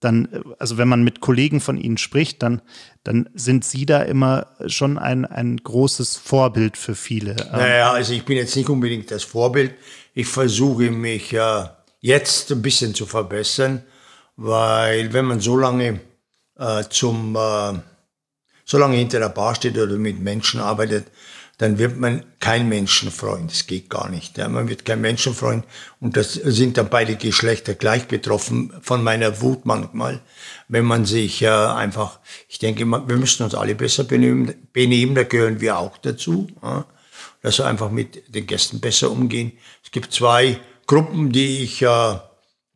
dann, 0.00 0.32
äh, 0.32 0.40
also 0.58 0.78
wenn 0.78 0.88
man 0.88 1.04
mit 1.04 1.20
Kollegen 1.20 1.60
von 1.60 1.76
Ihnen 1.76 1.98
spricht, 1.98 2.42
dann, 2.42 2.62
dann 3.04 3.28
sind 3.34 3.66
Sie 3.66 3.84
da 3.84 4.00
immer 4.00 4.46
schon 4.66 4.96
ein, 4.96 5.26
ein 5.26 5.58
großes 5.58 6.16
Vorbild 6.16 6.78
für 6.78 6.94
viele. 6.94 7.36
Naja, 7.52 7.92
also 7.92 8.14
ich 8.14 8.24
bin 8.24 8.38
jetzt 8.38 8.56
nicht 8.56 8.70
unbedingt 8.70 9.10
das 9.10 9.24
Vorbild. 9.24 9.74
Ich 10.14 10.26
versuche 10.26 10.90
mich 10.90 11.34
äh, 11.34 11.64
jetzt 12.00 12.50
ein 12.50 12.62
bisschen 12.62 12.94
zu 12.94 13.04
verbessern, 13.04 13.82
weil 14.36 15.12
wenn 15.12 15.26
man 15.26 15.40
so 15.40 15.58
lange 15.58 16.00
äh, 16.58 16.84
zum 16.88 17.36
äh, 17.36 17.89
solange 18.70 18.96
hinter 18.96 19.18
der 19.18 19.30
Bar 19.30 19.56
steht 19.56 19.76
oder 19.76 19.96
mit 19.96 20.20
Menschen 20.20 20.60
arbeitet, 20.60 21.06
dann 21.58 21.78
wird 21.78 21.98
man 21.98 22.24
kein 22.38 22.68
Menschenfreund. 22.68 23.50
Das 23.50 23.66
geht 23.66 23.90
gar 23.90 24.08
nicht. 24.08 24.38
Ja. 24.38 24.48
Man 24.48 24.68
wird 24.68 24.84
kein 24.84 25.00
Menschenfreund. 25.00 25.64
Und 25.98 26.16
das 26.16 26.34
sind 26.34 26.78
dann 26.78 26.88
beide 26.88 27.16
Geschlechter 27.16 27.74
gleich 27.74 28.06
betroffen 28.06 28.72
von 28.80 29.02
meiner 29.02 29.40
Wut 29.42 29.66
manchmal, 29.66 30.20
wenn 30.68 30.84
man 30.84 31.04
sich 31.04 31.42
äh, 31.42 31.48
einfach, 31.48 32.20
ich 32.48 32.60
denke, 32.60 32.86
wir 32.86 33.16
müssen 33.16 33.42
uns 33.42 33.56
alle 33.56 33.74
besser 33.74 34.04
benehmen, 34.04 34.54
benehmen 34.72 35.16
da 35.16 35.24
gehören 35.24 35.60
wir 35.60 35.76
auch 35.76 35.98
dazu. 35.98 36.46
Ja. 36.62 36.86
Dass 37.42 37.58
wir 37.58 37.66
einfach 37.66 37.90
mit 37.90 38.34
den 38.34 38.46
Gästen 38.46 38.80
besser 38.80 39.10
umgehen. 39.10 39.52
Es 39.82 39.90
gibt 39.90 40.12
zwei 40.12 40.60
Gruppen, 40.86 41.32
die 41.32 41.64
ich 41.64 41.82
äh, 41.82 42.18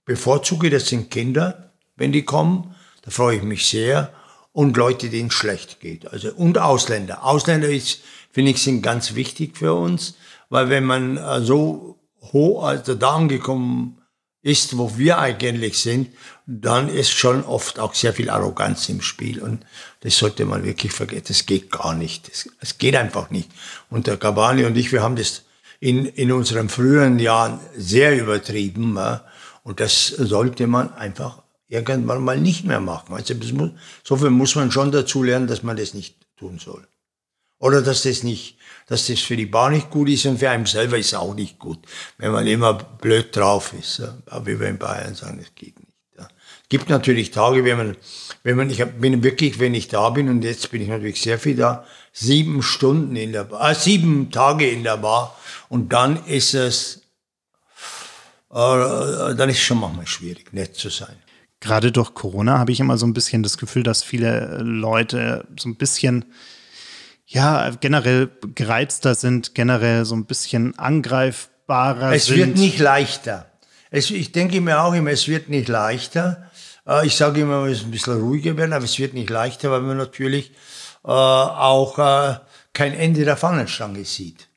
bevorzuge. 0.04 0.70
Das 0.70 0.88
sind 0.88 1.10
Kinder, 1.10 1.72
wenn 1.96 2.10
die 2.10 2.24
kommen. 2.24 2.74
Da 3.02 3.12
freue 3.12 3.36
ich 3.36 3.42
mich 3.44 3.66
sehr 3.66 4.12
und 4.54 4.76
Leute, 4.76 5.10
denen 5.10 5.32
schlecht 5.32 5.80
geht. 5.80 6.10
Also, 6.10 6.32
und 6.32 6.58
Ausländer. 6.58 7.24
Ausländer 7.24 7.68
ist, 7.68 8.00
finde 8.30 8.52
ich, 8.52 8.62
sind 8.62 8.82
ganz 8.82 9.16
wichtig 9.16 9.58
für 9.58 9.74
uns, 9.74 10.14
weil 10.48 10.70
wenn 10.70 10.84
man 10.84 11.16
äh, 11.16 11.40
so 11.42 11.98
hoch, 12.32 12.64
also 12.64 12.94
da 12.94 13.16
angekommen 13.16 13.98
ist, 14.42 14.78
wo 14.78 14.96
wir 14.96 15.18
eigentlich 15.18 15.78
sind, 15.78 16.10
dann 16.46 16.88
ist 16.88 17.10
schon 17.10 17.44
oft 17.44 17.80
auch 17.80 17.94
sehr 17.94 18.12
viel 18.12 18.30
Arroganz 18.30 18.88
im 18.88 19.02
Spiel. 19.02 19.42
Und 19.42 19.66
das 20.00 20.18
sollte 20.18 20.44
man 20.44 20.62
wirklich 20.62 20.92
vergessen. 20.92 21.24
Das 21.28 21.46
geht 21.46 21.72
gar 21.72 21.94
nicht. 21.94 22.30
Es 22.60 22.78
geht 22.78 22.94
einfach 22.94 23.30
nicht. 23.30 23.50
Und 23.90 24.06
der 24.06 24.18
Gabani 24.18 24.64
und 24.66 24.76
ich, 24.76 24.92
wir 24.92 25.02
haben 25.02 25.16
das 25.16 25.42
in, 25.80 26.06
in 26.06 26.30
unseren 26.30 26.68
früheren 26.68 27.18
Jahren 27.18 27.58
sehr 27.74 28.16
übertrieben. 28.20 28.98
Und 29.64 29.80
das 29.80 30.06
sollte 30.08 30.66
man 30.66 30.92
einfach 30.92 31.43
irgendwann 31.74 32.22
mal 32.22 32.40
nicht 32.40 32.64
mehr 32.64 32.80
machen. 32.80 33.14
Also 33.14 33.34
muss, 33.52 33.70
so 34.02 34.16
viel 34.16 34.30
muss 34.30 34.54
man 34.54 34.70
schon 34.70 34.92
dazu 34.92 35.22
lernen, 35.22 35.46
dass 35.46 35.62
man 35.62 35.76
das 35.76 35.94
nicht 35.94 36.16
tun 36.36 36.58
soll. 36.58 36.86
Oder 37.58 37.82
dass 37.82 38.02
das 38.02 38.22
nicht, 38.22 38.58
dass 38.86 39.06
das 39.06 39.20
für 39.20 39.36
die 39.36 39.46
Bar 39.46 39.70
nicht 39.70 39.90
gut 39.90 40.08
ist 40.08 40.26
und 40.26 40.38
für 40.38 40.50
einen 40.50 40.66
selber 40.66 40.98
ist 40.98 41.14
auch 41.14 41.34
nicht 41.34 41.58
gut, 41.58 41.78
wenn 42.18 42.32
man 42.32 42.46
immer 42.46 42.74
blöd 42.74 43.34
drauf 43.34 43.72
ist. 43.72 43.98
Ja. 43.98 44.46
Wie 44.46 44.58
wir 44.58 44.68
in 44.68 44.78
Bayern 44.78 45.14
sagen, 45.14 45.38
das 45.38 45.54
geht 45.54 45.78
nicht. 45.78 45.92
Ja. 46.18 46.28
Es 46.62 46.68
gibt 46.68 46.90
natürlich 46.90 47.30
Tage, 47.30 47.64
wenn 47.64 47.76
man, 47.76 47.96
wenn 48.42 48.56
man, 48.56 48.70
ich 48.70 48.84
bin 48.84 49.22
wirklich, 49.22 49.58
wenn 49.60 49.74
ich 49.74 49.88
da 49.88 50.10
bin 50.10 50.28
und 50.28 50.42
jetzt 50.42 50.70
bin 50.70 50.82
ich 50.82 50.88
natürlich 50.88 51.22
sehr 51.22 51.38
viel 51.38 51.56
da, 51.56 51.86
sieben 52.12 52.62
Stunden 52.62 53.16
in 53.16 53.32
der 53.32 53.44
Bar, 53.44 53.70
äh, 53.70 53.74
sieben 53.74 54.30
Tage 54.30 54.68
in 54.68 54.84
der 54.84 54.98
Bar 54.98 55.36
und 55.68 55.92
dann 55.92 56.24
ist 56.26 56.54
es, 56.54 57.02
äh, 58.50 58.54
dann 58.54 59.48
ist 59.48 59.56
es 59.56 59.62
schon 59.62 59.80
manchmal 59.80 60.06
schwierig, 60.06 60.52
nett 60.52 60.76
zu 60.76 60.90
sein. 60.90 61.16
Gerade 61.64 61.92
durch 61.92 62.12
Corona 62.12 62.58
habe 62.58 62.72
ich 62.72 62.80
immer 62.80 62.98
so 62.98 63.06
ein 63.06 63.14
bisschen 63.14 63.42
das 63.42 63.56
Gefühl, 63.56 63.84
dass 63.84 64.02
viele 64.02 64.58
Leute 64.58 65.46
so 65.58 65.70
ein 65.70 65.76
bisschen 65.76 66.26
ja, 67.26 67.70
generell 67.80 68.28
gereizter 68.54 69.14
sind, 69.14 69.54
generell 69.54 70.04
so 70.04 70.14
ein 70.14 70.26
bisschen 70.26 70.78
angreifbarer 70.78 72.12
es 72.12 72.26
sind. 72.26 72.34
Es 72.34 72.46
wird 72.46 72.58
nicht 72.58 72.78
leichter. 72.80 73.46
Es, 73.90 74.10
ich 74.10 74.30
denke 74.32 74.60
mir 74.60 74.82
auch 74.82 74.92
immer, 74.92 75.10
es 75.10 75.26
wird 75.26 75.48
nicht 75.48 75.68
leichter. 75.68 76.50
Äh, 76.86 77.06
ich 77.06 77.16
sage 77.16 77.40
immer, 77.40 77.64
es 77.64 77.78
ist 77.78 77.84
ein 77.84 77.92
bisschen 77.92 78.20
ruhiger 78.20 78.58
werden, 78.58 78.74
aber 78.74 78.84
es 78.84 78.98
wird 78.98 79.14
nicht 79.14 79.30
leichter, 79.30 79.70
weil 79.70 79.80
man 79.80 79.96
natürlich 79.96 80.50
äh, 81.02 81.08
auch 81.08 81.98
äh, 81.98 82.40
kein 82.74 82.92
Ende 82.92 83.24
der 83.24 83.38
Fahnenstange 83.38 84.04
sieht. 84.04 84.48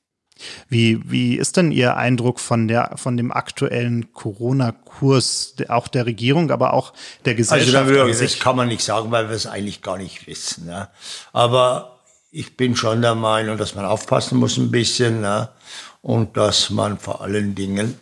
Wie, 0.69 0.99
wie 1.09 1.35
ist 1.35 1.57
denn 1.57 1.71
Ihr 1.71 1.97
Eindruck 1.97 2.39
von, 2.39 2.67
der, 2.67 2.91
von 2.95 3.17
dem 3.17 3.31
aktuellen 3.31 4.13
Corona-Kurs, 4.13 5.55
auch 5.67 5.87
der 5.87 6.05
Regierung, 6.05 6.51
aber 6.51 6.73
auch 6.73 6.93
der 7.25 7.35
Gesellschaft? 7.35 7.75
Also, 7.75 8.23
das 8.23 8.39
kann 8.39 8.55
man 8.55 8.67
nicht 8.67 8.83
sagen, 8.83 9.11
weil 9.11 9.29
wir 9.29 9.35
es 9.35 9.47
eigentlich 9.47 9.81
gar 9.81 9.97
nicht 9.97 10.27
wissen. 10.27 10.67
Ja. 10.67 10.89
Aber 11.33 11.99
ich 12.31 12.57
bin 12.57 12.75
schon 12.75 13.01
der 13.01 13.15
Meinung, 13.15 13.57
dass 13.57 13.75
man 13.75 13.85
aufpassen 13.85 14.37
muss 14.37 14.57
ein 14.57 14.71
bisschen 14.71 15.23
ja. 15.23 15.53
und 16.01 16.37
dass 16.37 16.69
man 16.69 16.97
vor 16.97 17.21
allen 17.21 17.55
Dingen 17.55 17.99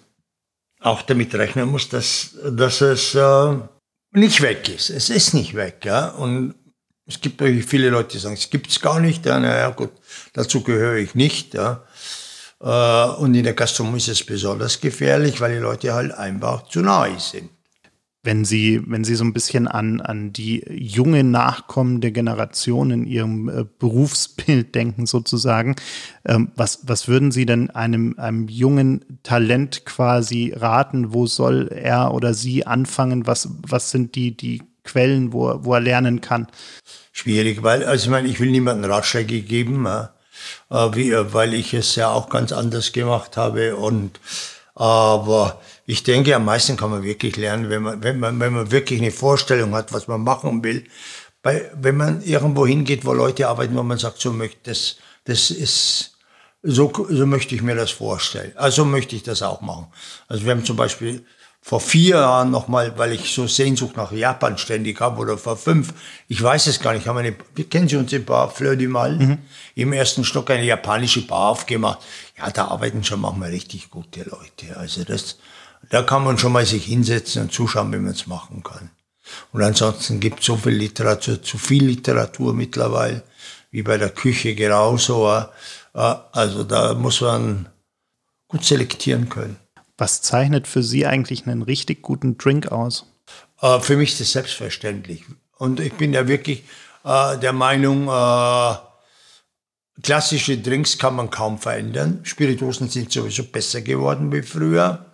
auch 0.79 1.01
damit 1.01 1.33
rechnen 1.33 1.69
muss, 1.69 1.89
dass, 1.89 2.35
dass 2.43 2.81
es 2.81 3.15
äh, 3.15 3.55
nicht 4.11 4.41
weg 4.41 4.69
ist. 4.69 4.89
Es 4.89 5.09
ist 5.09 5.33
nicht 5.33 5.55
weg. 5.55 5.83
Ja. 5.83 6.09
Und 6.09 6.55
es 7.07 7.21
gibt 7.21 7.39
natürlich 7.39 7.65
viele 7.65 7.89
Leute, 7.89 8.13
die 8.13 8.19
sagen, 8.19 8.35
es 8.35 8.49
gibt 8.49 8.69
es 8.69 8.79
gar 8.79 8.99
nicht. 8.99 9.25
Ja, 9.25 9.39
naja, 9.39 9.69
gut, 9.69 9.91
dazu 10.33 10.61
gehöre 10.61 10.97
ich 10.97 11.15
nicht. 11.15 11.53
Ja. 11.53 11.83
Äh, 12.65 13.05
und 13.19 13.35
in 13.35 13.43
der 13.43 13.53
Gastronomie 13.53 13.97
ist 13.97 14.07
es 14.07 14.25
besonders 14.25 14.81
gefährlich, 14.81 15.39
weil 15.39 15.53
die 15.53 15.61
Leute 15.61 15.93
halt 15.93 16.11
einfach 16.13 16.63
zu 16.63 16.81
nahe 16.81 17.19
sind. 17.19 17.49
Wenn 18.23 18.43
Sie, 18.43 18.81
wenn 18.87 19.03
Sie 19.03 19.13
so 19.13 19.23
ein 19.23 19.33
bisschen 19.33 19.67
an, 19.67 20.01
an 20.01 20.33
die 20.33 20.65
junge 20.67 21.23
nachkommende 21.23 22.11
Generation 22.11 22.89
in 22.89 23.05
Ihrem 23.05 23.49
äh, 23.49 23.65
Berufsbild 23.77 24.73
denken, 24.73 25.05
sozusagen, 25.05 25.75
ähm, 26.25 26.51
was, 26.55 26.79
was 26.87 27.07
würden 27.07 27.31
Sie 27.31 27.45
denn 27.45 27.69
einem, 27.69 28.15
einem 28.17 28.47
jungen 28.47 29.19
Talent 29.21 29.85
quasi 29.85 30.53
raten? 30.55 31.13
Wo 31.13 31.27
soll 31.27 31.67
er 31.67 32.15
oder 32.15 32.33
sie 32.33 32.65
anfangen? 32.65 33.27
Was, 33.27 33.47
was 33.61 33.91
sind 33.91 34.15
die, 34.15 34.35
die 34.35 34.63
Quellen, 34.83 35.31
wo 35.31 35.49
er, 35.49 35.63
wo 35.63 35.75
er 35.75 35.81
lernen 35.81 36.19
kann? 36.19 36.47
Schwierig, 37.11 37.61
weil, 37.61 37.83
also 37.83 38.05
ich 38.05 38.09
meine, 38.09 38.27
ich 38.27 38.39
will 38.39 38.49
niemandem 38.49 38.89
Ratschläge 38.89 39.41
geben. 39.41 39.85
Ja 39.85 40.14
wie, 40.69 41.11
äh, 41.11 41.33
weil 41.33 41.53
ich 41.53 41.73
es 41.73 41.95
ja 41.95 42.09
auch 42.09 42.29
ganz 42.29 42.51
anders 42.51 42.91
gemacht 42.91 43.37
habe. 43.37 43.75
Und 43.75 44.19
aber 44.75 45.61
ich 45.85 46.03
denke, 46.03 46.35
am 46.35 46.45
meisten 46.45 46.77
kann 46.77 46.91
man 46.91 47.03
wirklich 47.03 47.37
lernen, 47.37 47.69
wenn 47.69 47.83
man, 47.83 48.03
wenn 48.03 48.19
man, 48.19 48.39
wenn 48.39 48.53
man 48.53 48.71
wirklich 48.71 49.01
eine 49.01 49.11
Vorstellung 49.11 49.73
hat, 49.73 49.93
was 49.93 50.07
man 50.07 50.21
machen 50.21 50.63
will. 50.63 50.85
Bei, 51.41 51.71
wenn 51.75 51.95
man 51.95 52.21
irgendwo 52.23 52.65
hingeht, 52.65 53.05
wo 53.05 53.13
Leute 53.13 53.47
arbeiten, 53.47 53.75
wo 53.75 53.83
man 53.83 53.97
sagt, 53.97 54.19
so 54.19 54.33
möchte 54.33 54.57
das, 54.63 54.97
das 55.25 55.51
ist, 55.51 56.17
so, 56.63 56.91
so 57.09 57.25
möchte 57.27 57.55
ich 57.55 57.61
mir 57.61 57.75
das 57.75 57.91
vorstellen. 57.91 58.51
Also 58.55 58.83
möchte 58.83 59.15
ich 59.15 59.23
das 59.23 59.43
auch 59.43 59.61
machen. 59.61 59.87
Also 60.27 60.43
wir 60.43 60.51
haben 60.51 60.65
zum 60.65 60.75
Beispiel 60.75 61.23
vor 61.67 61.79
vier 61.79 62.17
Jahren 62.17 62.51
nochmal, 62.51 62.95
weil 62.95 63.13
ich 63.13 63.33
so 63.33 63.47
Sehnsucht 63.47 63.97
nach 63.97 64.11
Japan 64.11 64.55
ständig 64.55 65.01
habe, 65.01 65.19
oder 65.19 65.35
vor 65.35 65.57
fünf, 65.57 65.95
ich 66.27 66.39
weiß 66.39 66.67
es 66.67 66.79
gar 66.79 66.93
nicht, 66.93 67.07
haben 67.07 67.17
eine, 67.17 67.35
wir 67.55 67.67
kennen 67.67 67.89
Sie 67.89 67.95
uns 67.95 68.13
in 68.13 68.23
Bar 68.23 68.51
Fleur 68.51 68.75
du 68.75 68.87
Mal, 68.87 69.15
mhm. 69.15 69.39
im 69.73 69.91
ersten 69.91 70.23
Stock 70.23 70.51
eine 70.51 70.63
japanische 70.63 71.25
Bar 71.25 71.49
aufgemacht. 71.49 72.03
Ja, 72.37 72.51
da 72.51 72.67
arbeiten 72.67 73.03
schon 73.03 73.21
manchmal 73.21 73.49
richtig 73.49 73.89
gute 73.89 74.19
Leute. 74.29 74.77
Also 74.77 75.03
das, 75.05 75.39
da 75.89 76.03
kann 76.03 76.23
man 76.23 76.37
schon 76.37 76.51
mal 76.51 76.67
sich 76.67 76.85
hinsetzen 76.85 77.41
und 77.41 77.51
zuschauen, 77.51 77.91
wie 77.91 77.97
man 77.97 78.13
es 78.13 78.27
machen 78.27 78.61
kann. 78.61 78.91
Und 79.51 79.63
ansonsten 79.63 80.19
gibt 80.19 80.41
es 80.41 80.45
so 80.45 80.57
viel 80.57 80.73
Literatur, 80.73 81.41
zu 81.41 81.57
viel 81.57 81.85
Literatur 81.85 82.53
mittlerweile, 82.53 83.23
wie 83.71 83.81
bei 83.81 83.97
der 83.97 84.11
Küche 84.11 84.53
genauso. 84.53 85.27
Äh, 85.95 86.13
also 86.31 86.63
da 86.63 86.93
muss 86.93 87.21
man 87.21 87.69
gut 88.47 88.63
selektieren 88.63 89.29
können. 89.29 89.57
Was 89.97 90.21
zeichnet 90.21 90.67
für 90.67 90.83
Sie 90.83 91.05
eigentlich 91.05 91.47
einen 91.47 91.61
richtig 91.61 92.01
guten 92.01 92.37
Drink 92.37 92.71
aus? 92.71 93.05
Äh, 93.61 93.79
für 93.79 93.95
mich 93.97 94.11
ist 94.11 94.21
das 94.21 94.31
selbstverständlich. 94.31 95.23
Und 95.57 95.79
ich 95.79 95.93
bin 95.93 96.13
ja 96.13 96.27
wirklich 96.27 96.63
äh, 97.03 97.37
der 97.37 97.53
Meinung, 97.53 98.07
äh, 98.07 98.75
klassische 100.01 100.57
Drinks 100.57 100.97
kann 100.97 101.15
man 101.15 101.29
kaum 101.29 101.59
verändern. 101.59 102.19
Spirituosen 102.23 102.89
sind 102.89 103.11
sowieso 103.11 103.43
besser 103.43 103.81
geworden 103.81 104.31
wie 104.31 104.41
früher. 104.41 105.05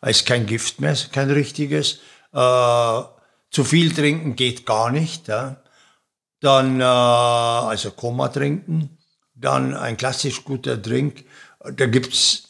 Es 0.00 0.18
ist 0.18 0.26
kein 0.26 0.46
Gift 0.46 0.80
mehr, 0.80 0.96
kein 1.12 1.30
richtiges. 1.30 2.00
Äh, 2.32 3.02
zu 3.50 3.64
viel 3.64 3.94
trinken 3.94 4.36
geht 4.36 4.66
gar 4.66 4.90
nicht. 4.90 5.28
Ja. 5.28 5.56
Dann, 6.40 6.80
äh, 6.80 6.84
also 6.84 7.90
Koma 7.92 8.28
trinken. 8.28 8.98
Dann 9.34 9.74
ein 9.74 9.96
klassisch 9.96 10.44
guter 10.44 10.76
Drink. 10.76 11.24
Da 11.60 11.86
gibt's 11.86 12.47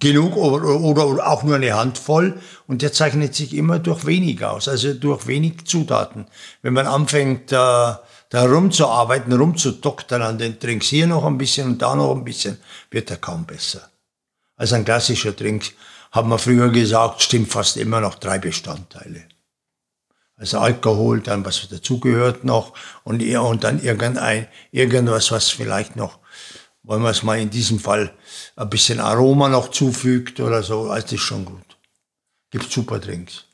genug 0.00 0.36
oder, 0.36 0.80
oder 0.80 1.26
auch 1.28 1.42
nur 1.42 1.56
eine 1.56 1.74
Handvoll 1.74 2.40
und 2.66 2.82
der 2.82 2.92
zeichnet 2.92 3.34
sich 3.34 3.54
immer 3.54 3.78
durch 3.78 4.06
wenig 4.06 4.44
aus, 4.44 4.68
also 4.68 4.94
durch 4.94 5.26
wenig 5.26 5.64
Zutaten. 5.66 6.26
Wenn 6.62 6.72
man 6.74 6.86
anfängt, 6.86 7.52
äh, 7.52 7.56
da 7.56 8.44
rumzuarbeiten, 8.46 9.32
rumzudoktern 9.32 10.22
an 10.22 10.38
den 10.38 10.58
Drinks, 10.58 10.86
hier 10.86 11.06
noch 11.06 11.24
ein 11.24 11.36
bisschen 11.36 11.68
und 11.68 11.82
da 11.82 11.94
noch 11.94 12.14
ein 12.14 12.24
bisschen, 12.24 12.58
wird 12.90 13.10
er 13.10 13.18
kaum 13.18 13.44
besser. 13.44 13.90
Also 14.56 14.74
ein 14.74 14.84
klassischer 14.84 15.32
Drink, 15.32 15.74
haben 16.12 16.28
wir 16.28 16.38
früher 16.38 16.70
gesagt, 16.70 17.22
stimmt 17.22 17.50
fast 17.50 17.76
immer 17.76 18.00
noch 18.00 18.14
drei 18.16 18.38
Bestandteile. 18.38 19.24
Also 20.36 20.58
Alkohol, 20.58 21.20
dann 21.20 21.44
was 21.44 21.68
dazugehört 21.68 22.44
noch 22.44 22.74
und, 23.04 23.22
und 23.22 23.64
dann 23.64 23.82
irgendein, 23.82 24.48
irgendwas, 24.70 25.30
was 25.30 25.50
vielleicht 25.50 25.96
noch 25.96 26.18
wollen 26.82 27.02
wir 27.02 27.10
es 27.10 27.22
mal 27.22 27.38
in 27.38 27.50
diesem 27.50 27.78
Fall 27.78 28.12
ein 28.56 28.70
bisschen 28.70 29.00
Aroma 29.00 29.48
noch 29.48 29.70
zufügt 29.70 30.40
oder 30.40 30.62
so, 30.62 30.90
also 30.90 31.02
das 31.02 31.12
ist 31.12 31.20
schon 31.20 31.44
gut. 31.44 31.78
Gibt 32.50 32.70
super 32.70 32.98
Drinks. 32.98 33.44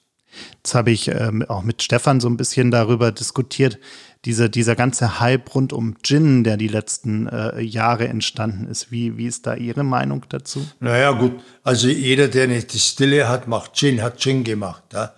Jetzt 0.56 0.74
habe 0.74 0.90
ich 0.90 1.08
ähm, 1.08 1.44
auch 1.48 1.62
mit 1.62 1.82
Stefan 1.82 2.20
so 2.20 2.28
ein 2.28 2.36
bisschen 2.36 2.70
darüber 2.70 3.12
diskutiert, 3.12 3.78
diese, 4.24 4.50
dieser 4.50 4.74
ganze 4.74 5.20
Hype 5.20 5.54
rund 5.54 5.72
um 5.72 5.96
Gin, 6.02 6.44
der 6.44 6.56
die 6.56 6.68
letzten 6.68 7.28
äh, 7.28 7.60
Jahre 7.60 8.08
entstanden 8.08 8.66
ist. 8.66 8.90
Wie, 8.90 9.16
wie 9.16 9.26
ist 9.26 9.46
da 9.46 9.54
Ihre 9.54 9.84
Meinung 9.84 10.26
dazu? 10.28 10.66
Naja, 10.80 11.12
gut. 11.12 11.40
Also 11.62 11.88
jeder, 11.88 12.28
der 12.28 12.44
eine 12.44 12.62
Distille 12.62 13.28
hat, 13.28 13.46
macht 13.46 13.74
Gin, 13.74 14.02
hat 14.02 14.20
Gin 14.20 14.44
gemacht. 14.44 14.82
Ja? 14.92 15.14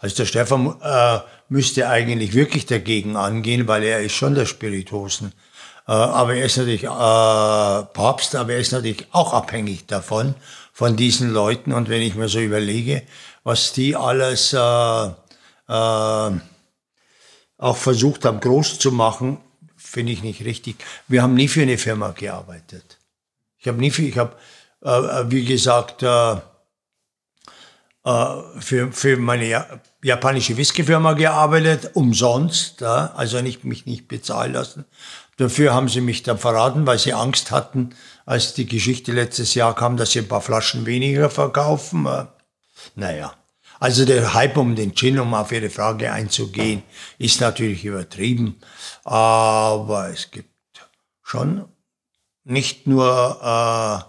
Also 0.00 0.16
der 0.16 0.26
Stefan 0.26 0.74
äh, 0.80 1.18
müsste 1.48 1.88
eigentlich 1.88 2.34
wirklich 2.34 2.66
dagegen 2.66 3.16
angehen, 3.16 3.68
weil 3.68 3.84
er 3.84 4.00
ist 4.00 4.12
schon 4.12 4.34
der 4.34 4.46
Spiritosen 4.46 5.28
äh, 5.28 5.47
aber 5.92 6.34
er 6.34 6.44
ist 6.44 6.56
natürlich 6.58 6.84
äh, 6.84 6.88
Papst, 6.88 8.34
aber 8.34 8.52
er 8.52 8.60
ist 8.60 8.72
natürlich 8.72 9.06
auch 9.12 9.32
abhängig 9.32 9.86
davon, 9.86 10.34
von 10.72 10.96
diesen 10.96 11.32
Leuten. 11.32 11.72
Und 11.72 11.88
wenn 11.88 12.02
ich 12.02 12.14
mir 12.14 12.28
so 12.28 12.40
überlege, 12.40 13.02
was 13.42 13.72
die 13.72 13.96
alles 13.96 14.52
äh, 14.52 14.58
äh, 14.58 15.10
auch 17.58 17.76
versucht 17.76 18.24
haben, 18.24 18.40
groß 18.40 18.78
zu 18.78 18.92
machen, 18.92 19.38
finde 19.76 20.12
ich 20.12 20.22
nicht 20.22 20.44
richtig. 20.44 20.76
Wir 21.08 21.22
haben 21.22 21.34
nie 21.34 21.48
für 21.48 21.62
eine 21.62 21.78
Firma 21.78 22.10
gearbeitet. 22.10 22.98
Ich 23.58 23.66
habe 23.66 23.78
nie 23.78 23.90
für, 23.90 24.02
ich 24.02 24.18
habe, 24.18 24.36
äh, 24.82 25.24
wie 25.30 25.44
gesagt, 25.44 26.02
äh, 26.02 26.32
äh, 28.04 28.42
für, 28.60 28.92
für 28.92 29.16
meine 29.16 29.80
japanische 30.02 30.56
Whiskyfirma 30.56 31.14
gearbeitet, 31.14 31.90
umsonst, 31.94 32.82
also 32.82 33.40
nicht, 33.40 33.64
mich 33.64 33.86
nicht 33.86 34.06
bezahlen 34.06 34.52
lassen. 34.52 34.84
Dafür 35.38 35.72
haben 35.72 35.88
sie 35.88 36.00
mich 36.00 36.24
dann 36.24 36.36
verraten, 36.36 36.84
weil 36.84 36.98
sie 36.98 37.14
Angst 37.14 37.52
hatten, 37.52 37.94
als 38.26 38.54
die 38.54 38.66
Geschichte 38.66 39.12
letztes 39.12 39.54
Jahr 39.54 39.72
kam, 39.74 39.96
dass 39.96 40.10
sie 40.10 40.18
ein 40.18 40.28
paar 40.28 40.40
Flaschen 40.40 40.84
weniger 40.84 41.30
verkaufen. 41.30 42.06
Äh, 42.06 42.24
naja, 42.96 43.34
also 43.78 44.04
der 44.04 44.34
Hype 44.34 44.56
um 44.56 44.74
den 44.74 44.96
Gin, 44.96 45.20
um 45.20 45.32
auf 45.34 45.52
Ihre 45.52 45.70
Frage 45.70 46.12
einzugehen, 46.12 46.82
ist 47.18 47.40
natürlich 47.40 47.84
übertrieben. 47.84 48.58
Aber 49.04 50.08
es 50.08 50.32
gibt 50.32 50.50
schon 51.22 51.66
nicht 52.42 52.88
nur 52.88 53.38
äh, 53.40 54.02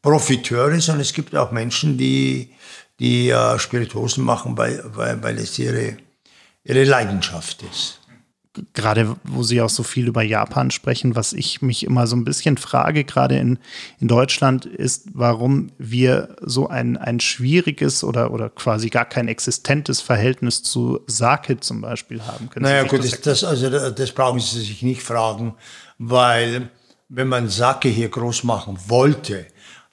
Profiteure, 0.00 0.80
sondern 0.80 1.02
es 1.02 1.12
gibt 1.12 1.36
auch 1.36 1.50
Menschen, 1.50 1.98
die, 1.98 2.54
die 3.00 3.28
äh, 3.28 3.58
Spirituosen 3.58 4.24
machen, 4.24 4.56
weil, 4.56 4.82
weil, 4.96 5.22
weil 5.22 5.36
es 5.36 5.58
ihre, 5.58 5.98
ihre 6.64 6.84
Leidenschaft 6.84 7.62
ist 7.64 7.97
gerade 8.74 9.16
wo 9.24 9.42
Sie 9.42 9.60
auch 9.60 9.70
so 9.70 9.82
viel 9.82 10.08
über 10.08 10.22
Japan 10.22 10.70
sprechen, 10.70 11.16
was 11.16 11.32
ich 11.32 11.62
mich 11.62 11.84
immer 11.84 12.06
so 12.06 12.16
ein 12.16 12.24
bisschen 12.24 12.56
frage, 12.56 13.04
gerade 13.04 13.36
in, 13.38 13.58
in 14.00 14.08
Deutschland, 14.08 14.66
ist, 14.66 15.08
warum 15.14 15.70
wir 15.78 16.36
so 16.40 16.68
ein, 16.68 16.96
ein 16.96 17.20
schwieriges 17.20 18.04
oder, 18.04 18.32
oder 18.32 18.50
quasi 18.50 18.88
gar 18.88 19.04
kein 19.04 19.28
existentes 19.28 20.00
Verhältnis 20.00 20.62
zu 20.62 21.00
Sake 21.06 21.60
zum 21.60 21.80
Beispiel 21.80 22.22
haben. 22.22 22.50
Können 22.50 22.64
naja, 22.64 22.84
gut, 22.84 23.04
das, 23.04 23.20
das, 23.20 23.44
also, 23.44 23.90
das 23.90 24.12
brauchen 24.12 24.40
Sie 24.40 24.60
sich 24.60 24.82
nicht 24.82 25.02
fragen, 25.02 25.54
weil 25.98 26.70
wenn 27.08 27.28
man 27.28 27.48
Sake 27.48 27.88
hier 27.88 28.08
groß 28.08 28.44
machen 28.44 28.78
wollte, 28.86 29.46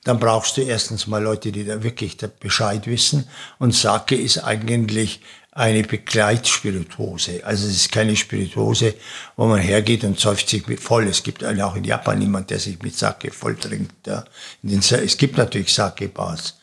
dann 0.06 0.20
brauchst 0.20 0.58
du 0.58 0.62
erstens 0.62 1.08
mal 1.08 1.22
Leute, 1.22 1.52
die 1.52 1.66
da 1.66 1.82
wirklich 1.82 2.18
Bescheid 2.40 2.86
wissen. 2.86 3.28
Und 3.58 3.74
Sake 3.74 4.16
ist 4.16 4.38
eigentlich 4.38 5.22
eine 5.56 5.84
Begleitspirituose. 5.84 7.42
Also 7.46 7.68
es 7.68 7.76
ist 7.78 7.92
keine 7.92 8.16
Spirituose, 8.16 8.94
wo 9.38 9.48
man 9.48 9.60
hergeht 9.60 10.04
und 10.04 10.20
säuft 10.20 10.50
sich 10.50 10.68
mit 10.68 10.82
voll. 10.82 11.08
Es 11.08 11.24
gibt 11.24 11.44
auch 11.46 11.76
in 11.76 11.86
Japan 11.86 12.20
niemand, 12.20 12.50
der 12.50 12.60
sich 12.60 12.82
mit 12.82 12.96
Sake 12.96 13.32
voll 13.32 13.56
trinkt. 13.56 14.06
Ja. 14.06 14.26
es 14.62 15.18
gibt 15.18 15.38
natürlich 15.38 15.74
Sake-Bars. 15.74 16.56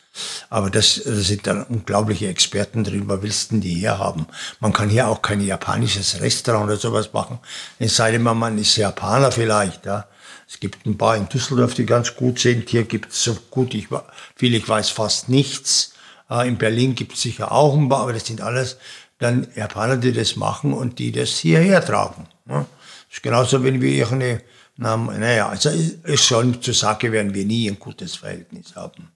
Aber 0.51 0.69
das, 0.69 1.01
da 1.05 1.15
sind 1.15 1.47
dann 1.47 1.63
unglaubliche 1.65 2.29
Experten 2.29 2.85
drin. 2.85 3.09
Was 3.09 3.23
willst 3.23 3.51
denn 3.51 3.63
die 3.63 3.77
hier 3.77 3.99
haben? 3.99 4.27
Man 4.61 4.75
kann 4.75 4.91
hier 4.91 5.09
auch 5.09 5.23
kein 5.23 5.41
japanisches 5.41 6.21
Restaurant 6.21 6.67
oder 6.67 6.77
sowas 6.77 7.15
machen. 7.15 7.39
Es 7.79 7.97
sei 7.97 8.13
denn, 8.13 8.23
man 8.23 8.59
ist 8.59 8.77
Japaner 8.77 9.33
vielleicht. 9.33 9.87
Ja. 9.87 10.07
Es 10.47 10.61
gibt 10.61 10.85
ein 10.85 10.99
paar 10.99 11.17
in 11.17 11.31
Düsseldorf, 11.31 11.73
die 11.73 11.87
ganz 11.87 12.15
gut 12.15 12.41
sind. 12.41 12.69
Hier 12.69 12.85
gibt 12.85 13.11
es 13.11 13.25
so 13.25 13.35
gut, 13.51 13.73
ich, 13.73 13.89
viel 14.37 14.55
ich 14.55 14.69
weiß, 14.69 14.91
fast 14.91 15.31
nichts. 15.31 15.92
Äh, 16.33 16.49
in 16.49 16.57
Berlin 16.57 16.95
gibt 16.95 17.15
es 17.15 17.23
sicher 17.23 17.53
auch 17.53 17.77
ein 17.77 17.89
paar, 17.89 18.01
aber 18.01 18.13
das 18.13 18.27
sind 18.27 18.41
alles 18.41 18.79
dann 19.19 19.47
Japaner, 19.55 19.99
die 19.99 20.13
das 20.13 20.37
machen 20.37 20.73
und 20.73 20.99
die 20.99 21.13
das 21.13 21.39
hierher 21.39 21.85
tragen. 21.85 22.27
Das 22.47 22.67
ist 23.11 23.23
genauso, 23.23 23.63
wenn 23.63 23.81
wir 23.81 24.11
eine, 24.11 24.43
naja, 24.77 25.49
also 25.49 25.69
ist 25.69 26.25
schon 26.25 26.61
zur 26.61 26.75
Sache, 26.75 27.13
werden 27.13 27.35
wir 27.35 27.45
nie 27.45 27.71
ein 27.71 27.79
gutes 27.79 28.17
Verhältnis 28.17 28.75
haben. 28.75 29.13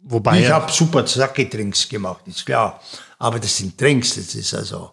Wobei 0.00 0.40
ich 0.40 0.50
habe 0.50 0.72
super 0.72 1.06
Sake-Drinks 1.06 1.88
gemacht, 1.88 2.26
ist 2.26 2.46
klar. 2.46 2.80
Aber 3.18 3.38
das 3.38 3.56
sind 3.56 3.78
Drinks, 3.78 4.14
das 4.14 4.34
ist 4.34 4.54
also. 4.54 4.92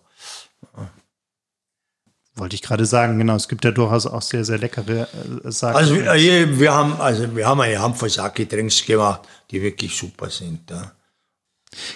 Wollte 2.38 2.56
ich 2.56 2.62
gerade 2.62 2.86
sagen, 2.86 3.18
genau. 3.18 3.36
Es 3.36 3.48
gibt 3.48 3.64
ja 3.64 3.72
durchaus 3.72 4.06
auch 4.06 4.22
sehr, 4.22 4.44
sehr 4.44 4.58
leckere 4.58 5.08
äh, 5.44 5.52
Sake. 5.52 5.76
Also 5.76 5.96
wir, 5.96 6.60
wir, 6.60 6.74
haben, 6.74 7.00
also 7.00 7.34
wir 7.36 7.48
haben 7.48 7.62
eine 7.62 7.82
Handvoll 7.82 8.10
Sake-Drinks 8.10 8.86
gemacht, 8.86 9.22
die 9.52 9.62
wirklich 9.62 9.96
super 9.96 10.30
sind. 10.30 10.70
Ja. 10.70 10.92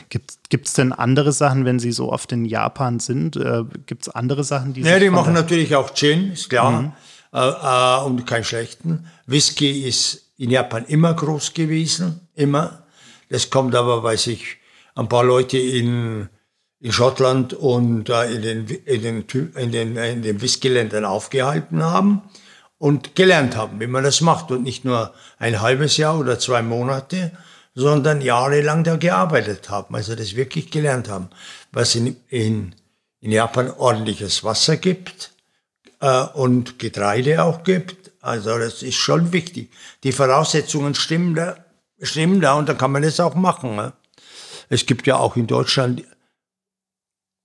Gibt 0.09 0.67
es 0.67 0.73
denn 0.73 0.93
andere 0.93 1.31
Sachen, 1.31 1.65
wenn 1.65 1.79
Sie 1.79 1.91
so 1.91 2.11
oft 2.11 2.31
in 2.31 2.45
Japan 2.45 2.99
sind? 2.99 3.35
Äh, 3.35 3.63
Gibt 3.85 4.03
es 4.03 4.09
andere 4.09 4.43
Sachen, 4.43 4.73
die 4.73 4.81
Ja, 4.81 4.99
die 4.99 5.09
machen 5.09 5.33
natürlich 5.33 5.75
auch 5.75 5.93
Gin, 5.93 6.31
ist 6.31 6.49
klar. 6.49 6.81
Mhm. 6.81 6.91
Äh, 7.33 7.39
äh, 7.39 8.05
und 8.05 8.25
keinen 8.25 8.43
schlechten. 8.43 9.07
Whisky 9.25 9.87
ist 9.87 10.31
in 10.37 10.51
Japan 10.51 10.85
immer 10.85 11.13
groß 11.13 11.53
gewesen, 11.53 12.27
immer. 12.33 12.83
Das 13.29 13.49
kommt 13.49 13.75
aber, 13.75 14.03
weil 14.03 14.17
sich 14.17 14.57
ein 14.95 15.07
paar 15.07 15.23
Leute 15.23 15.57
in, 15.57 16.29
in 16.81 16.91
Schottland 16.91 17.53
und 17.53 18.09
äh, 18.09 18.33
in, 18.33 18.41
den, 18.41 18.67
in, 18.67 19.01
den, 19.01 19.25
in, 19.55 19.71
den, 19.71 19.97
in 19.97 20.21
den 20.21 20.41
Whiskyländern 20.41 21.05
aufgehalten 21.05 21.83
haben 21.83 22.21
und 22.77 23.15
gelernt 23.15 23.55
haben, 23.55 23.79
wie 23.79 23.87
man 23.87 24.03
das 24.03 24.21
macht. 24.21 24.51
Und 24.51 24.63
nicht 24.63 24.85
nur 24.85 25.13
ein 25.37 25.61
halbes 25.61 25.97
Jahr 25.97 26.17
oder 26.17 26.39
zwei 26.39 26.61
Monate, 26.61 27.31
sondern 27.75 28.21
jahrelang 28.21 28.83
da 28.83 28.95
gearbeitet 28.95 29.69
haben, 29.69 29.95
also 29.95 30.15
das 30.15 30.35
wirklich 30.35 30.71
gelernt 30.71 31.09
haben, 31.09 31.29
was 31.71 31.95
in, 31.95 32.15
in, 32.29 32.75
in 33.21 33.31
Japan 33.31 33.71
ordentliches 33.77 34.43
Wasser 34.43 34.77
gibt 34.77 35.31
äh, 36.01 36.23
und 36.33 36.79
Getreide 36.79 37.43
auch 37.43 37.63
gibt. 37.63 38.11
Also 38.21 38.57
das 38.57 38.83
ist 38.83 38.95
schon 38.95 39.31
wichtig. 39.31 39.71
Die 40.03 40.11
Voraussetzungen 40.11 40.95
stimmen 40.95 41.35
da, 41.35 41.57
stimmen 42.01 42.41
da 42.41 42.53
und 42.53 42.67
dann 42.67 42.77
kann 42.77 42.91
man 42.91 43.03
das 43.03 43.19
auch 43.19 43.35
machen. 43.35 43.75
Ne? 43.75 43.93
Es 44.69 44.85
gibt 44.85 45.07
ja 45.07 45.17
auch 45.17 45.35
in 45.35 45.47
Deutschland 45.47 46.03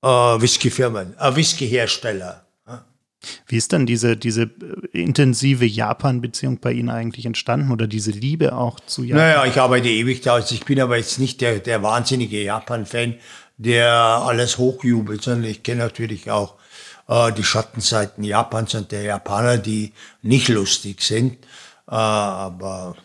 äh, 0.05 0.41
Whiskyfirmen, 0.41 1.15
äh, 1.19 1.35
Whiskyhersteller. 1.35 2.43
Wie 3.47 3.57
ist 3.57 3.73
dann 3.73 3.87
diese, 3.87 4.19
diese 4.19 4.43
äh, 4.43 4.49
intensive 4.93 5.65
Japan-Beziehung 5.65 6.59
bei 6.61 6.73
Ihnen 6.73 6.91
eigentlich 6.91 7.25
entstanden 7.25 7.73
oder 7.73 7.87
diese 7.87 8.11
Liebe 8.11 8.55
auch 8.55 8.81
zu 8.81 9.03
Japan? 9.03 9.23
Naja, 9.23 9.47
ich 9.47 9.59
arbeite 9.59 9.89
ewig 9.89 10.21
da. 10.21 10.35
Also 10.35 10.55
ich 10.55 10.65
bin 10.65 10.81
aber 10.81 10.99
jetzt 10.99 11.19
nicht 11.19 11.41
der, 11.41 11.59
der 11.59 11.83
wahnsinnige 11.83 12.43
Japan-Fan, 12.43 13.15
der 13.57 13.91
alles 13.93 14.59
hochjubelt, 14.59 15.23
sondern 15.23 15.51
ich 15.51 15.63
kenne 15.63 15.85
natürlich 15.85 16.31
auch 16.31 16.57
äh, 17.09 17.33
die 17.33 17.45
Schattenseiten 17.45 18.25
Japans 18.25 18.75
und 18.75 18.93
der 18.93 19.03
Japaner, 19.03 19.59
die 19.59 19.93
nicht 20.23 20.49
lustig 20.49 21.03
sind. 21.03 21.45
Äh, 21.89 21.95
aber 21.95 22.97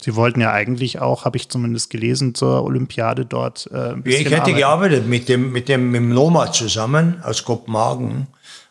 Sie 0.00 0.14
wollten 0.14 0.40
ja 0.40 0.52
eigentlich 0.52 1.00
auch, 1.00 1.24
habe 1.24 1.36
ich 1.36 1.48
zumindest 1.48 1.90
gelesen, 1.90 2.34
zur 2.34 2.62
Olympiade 2.62 3.26
dort. 3.26 3.68
Äh, 3.72 3.94
ein 3.94 4.02
bisschen 4.02 4.20
ich 4.20 4.26
hätte 4.26 4.42
arbeiten. 4.42 4.56
gearbeitet 4.56 5.06
mit 5.06 5.28
dem, 5.28 5.52
mit 5.52 5.68
dem 5.68 5.90
mit 5.90 6.00
dem 6.00 6.08
Noma 6.10 6.52
zusammen 6.52 7.20
aus 7.22 7.44
Kopenhagen 7.44 8.28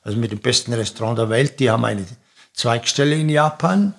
also 0.08 0.18
mit 0.18 0.32
dem 0.32 0.40
besten 0.40 0.72
Restaurant 0.72 1.20
der 1.20 1.30
Welt. 1.30 1.60
Die 1.60 1.70
haben 1.70 1.84
eine 1.84 2.06
Zweigstelle 2.54 3.16
in 3.16 3.28
Japan, 3.28 3.94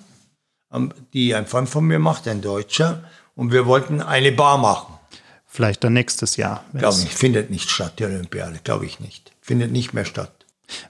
die 1.13 1.35
ein 1.35 1.45
Freund 1.45 1.69
von 1.69 1.85
mir 1.85 1.99
macht, 1.99 2.27
ein 2.27 2.41
Deutscher. 2.41 3.03
Und 3.35 3.51
wir 3.51 3.67
wollten 3.67 4.01
eine 4.01 4.31
Bar 4.31 4.57
machen. 4.57 4.95
Vielleicht 5.45 5.83
dann 5.83 5.93
nächstes 5.93 6.35
Jahr. 6.35 6.63
Glaube 6.73 6.97
ich, 7.03 7.13
findet 7.13 7.51
nicht 7.51 7.69
statt, 7.69 7.93
die 7.99 8.05
Olympiade, 8.05 8.59
glaube 8.63 8.87
ich 8.87 8.99
nicht. 8.99 9.31
Findet 9.39 9.71
nicht 9.71 9.93
mehr 9.93 10.03
statt. 10.03 10.38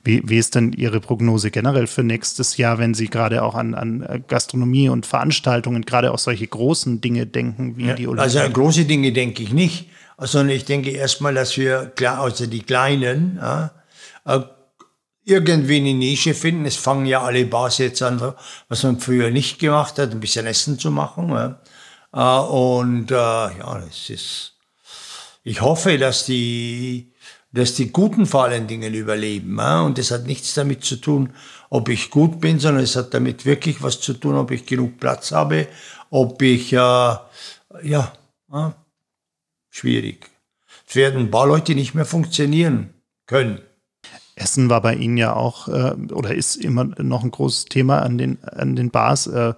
Wie, 0.04 0.22
wie 0.26 0.38
ist 0.38 0.56
denn 0.56 0.74
Ihre 0.74 1.00
Prognose 1.00 1.52
generell 1.52 1.88
für 1.88 2.04
nächstes 2.04 2.58
Jahr, 2.58 2.78
wenn 2.78 2.94
Sie 2.94 3.08
gerade 3.08 3.44
auch 3.44 3.56
an, 3.56 3.74
an 3.74 4.24
Gastronomie 4.28 4.90
und 4.90 5.06
Veranstaltungen, 5.06 5.84
gerade 5.84 6.12
auch 6.12 6.20
solche 6.20 6.48
großen 6.48 7.02
Dinge 7.02 7.26
denken 7.26 7.78
wie 7.78 7.88
ja, 7.88 7.94
die 7.94 8.08
Olympiade? 8.08 8.42
Also 8.42 8.54
große 8.54 8.86
Dinge 8.86 9.12
denke 9.12 9.44
ich 9.44 9.54
nicht, 9.54 9.90
sondern 10.18 10.56
ich 10.56 10.66
denke 10.66 10.92
erstmal, 10.92 11.34
dass 11.34 11.58
wir, 11.58 11.94
also 12.02 12.46
die 12.46 12.62
Kleinen, 12.62 13.38
ja, 13.42 13.72
äh, 14.26 14.42
irgendwie 15.30 15.78
eine 15.78 15.94
Nische 15.94 16.34
finden. 16.34 16.66
Es 16.66 16.76
fangen 16.76 17.06
ja 17.06 17.22
alle 17.22 17.46
Bars 17.46 17.78
jetzt 17.78 18.02
an, 18.02 18.34
was 18.68 18.84
man 18.84 19.00
früher 19.00 19.30
nicht 19.30 19.60
gemacht 19.60 20.00
hat, 20.00 20.12
ein 20.12 20.20
bisschen 20.20 20.48
Essen 20.48 20.80
zu 20.80 20.92
machen. 20.92 21.30
Ja. 21.30 21.62
Äh, 22.14 22.48
und 22.48 23.12
äh, 23.12 23.16
ja, 23.16 23.84
es 23.88 24.10
ist. 24.10 24.54
Ich 25.44 25.62
hoffe, 25.62 25.98
dass 25.98 26.26
die, 26.26 27.14
dass 27.52 27.76
die 27.76 27.92
Guten 27.92 28.26
vor 28.26 28.46
allen 28.46 28.68
Dingen 28.68 28.94
überleben. 28.94 29.58
Ja. 29.58 29.82
Und 29.82 29.98
das 29.98 30.12
hat 30.12 30.26
nichts 30.26 30.54
damit 30.54 30.84
zu 30.84 30.98
tun, 30.98 31.30
ob 31.70 31.90
ich 31.90 32.10
gut 32.10 32.40
bin, 32.40 32.60
sondern 32.60 32.84
es 32.84 32.96
hat 32.96 33.14
damit 33.14 33.46
wirklich 33.46 33.82
was 33.82 34.00
zu 34.00 34.14
tun, 34.14 34.36
ob 34.36 34.52
ich 34.52 34.66
genug 34.66 35.00
Platz 35.00 35.32
habe, 35.32 35.68
ob 36.10 36.42
ich, 36.42 36.74
äh, 36.74 36.78
ja, 36.78 37.24
ja, 38.52 38.76
schwierig. 39.70 40.30
Es 40.88 40.96
werden 40.96 41.20
ein 41.22 41.32
paar 41.32 41.48
Leute 41.48 41.76
nicht 41.76 41.94
mehr 41.94 42.06
funktionieren 42.06 42.94
können. 43.28 43.60
Essen 44.36 44.70
war 44.70 44.82
bei 44.82 44.96
Ihnen 44.96 45.18
ja 45.18 45.34
auch 45.34 45.68
äh, 45.68 45.94
oder 46.14 46.34
ist 46.34 46.56
immer 46.56 46.86
noch 46.86 47.24
ein 47.24 47.32
großes 47.32 47.66
Thema 47.66 48.02
an 48.02 48.18
den, 48.18 48.44
an 48.44 48.76
den 48.76 48.90
Bars. 48.90 49.28
Äh, 49.28 49.54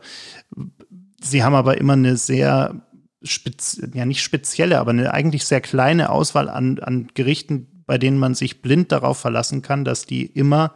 Sie 1.23 1.43
haben 1.43 1.53
aber 1.53 1.77
immer 1.77 1.93
eine 1.93 2.17
sehr, 2.17 2.81
spez 3.21 3.79
ja 3.93 4.05
nicht 4.05 4.23
spezielle, 4.23 4.79
aber 4.79 4.89
eine 4.89 5.13
eigentlich 5.13 5.45
sehr 5.45 5.61
kleine 5.61 6.09
Auswahl 6.09 6.49
an, 6.49 6.79
an 6.79 7.09
Gerichten, 7.13 7.67
bei 7.91 7.97
denen 7.97 8.19
man 8.19 8.35
sich 8.35 8.61
blind 8.61 8.93
darauf 8.93 9.17
verlassen 9.17 9.61
kann, 9.61 9.83
dass 9.83 10.05
die 10.05 10.25
immer 10.25 10.71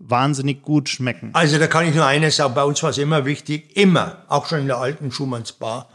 wahnsinnig 0.00 0.60
gut 0.62 0.88
schmecken. 0.88 1.30
Also 1.34 1.56
da 1.56 1.68
kann 1.68 1.86
ich 1.86 1.94
nur 1.94 2.04
eines 2.04 2.34
sagen, 2.34 2.52
bei 2.52 2.64
uns 2.64 2.82
war 2.82 2.90
es 2.90 2.98
immer 2.98 3.24
wichtig, 3.26 3.76
immer, 3.76 4.24
auch 4.26 4.46
schon 4.46 4.62
in 4.62 4.66
der 4.66 4.78
alten 4.78 5.12
Schumanns 5.12 5.52
Bar, 5.52 5.88